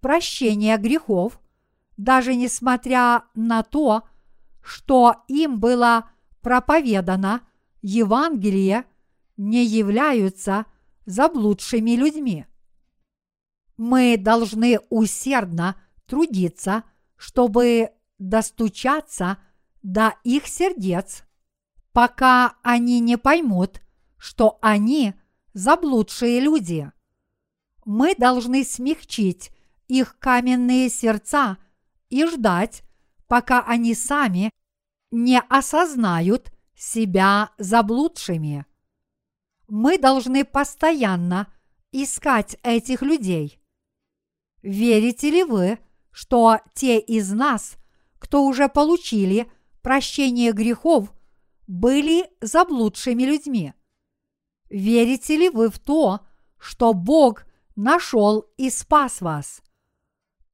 [0.00, 1.40] прощения грехов,
[1.96, 4.02] даже несмотря на то,
[4.62, 6.10] что им было
[6.40, 7.42] проповедано
[7.82, 8.86] Евангелие,
[9.36, 10.66] не являются
[11.06, 12.46] заблудшими людьми.
[13.76, 16.84] Мы должны усердно трудиться,
[17.16, 19.38] чтобы достучаться
[19.82, 21.24] до их сердец,
[21.92, 23.80] пока они не поймут,
[24.16, 25.14] что они
[25.52, 26.90] заблудшие люди.
[27.84, 29.50] Мы должны смягчить
[29.88, 31.58] их каменные сердца
[32.08, 32.82] и ждать,
[33.26, 34.50] пока они сами
[35.10, 38.66] не осознают себя заблудшими.
[39.68, 41.52] Мы должны постоянно
[41.92, 43.60] искать этих людей.
[44.64, 45.78] Верите ли вы,
[46.10, 47.76] что те из нас,
[48.18, 49.52] кто уже получили
[49.82, 51.12] прощение грехов,
[51.66, 53.74] были заблудшими людьми?
[54.70, 56.20] Верите ли вы в то,
[56.56, 57.44] что Бог
[57.76, 59.62] нашел и спас вас?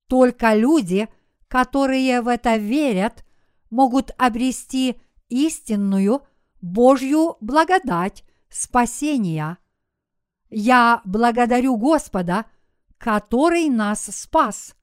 [0.09, 1.09] Только люди,
[1.47, 3.25] которые в это верят,
[3.71, 4.97] могут обрести
[5.29, 6.23] истинную
[6.61, 9.59] Божью благодать спасения.
[10.49, 12.47] Я благодарю Господа,
[13.01, 14.77] который нас спас.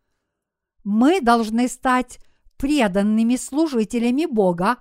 [0.83, 2.19] Мы должны стать
[2.57, 4.77] преданными служителями Бога,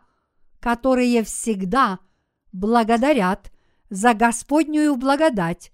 [0.59, 1.99] которые всегда
[2.53, 3.53] благодарят
[3.91, 5.71] за Господнюю благодать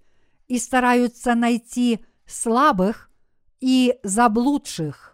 [0.49, 3.09] и стараются найти слабых
[3.61, 5.12] и заблудших.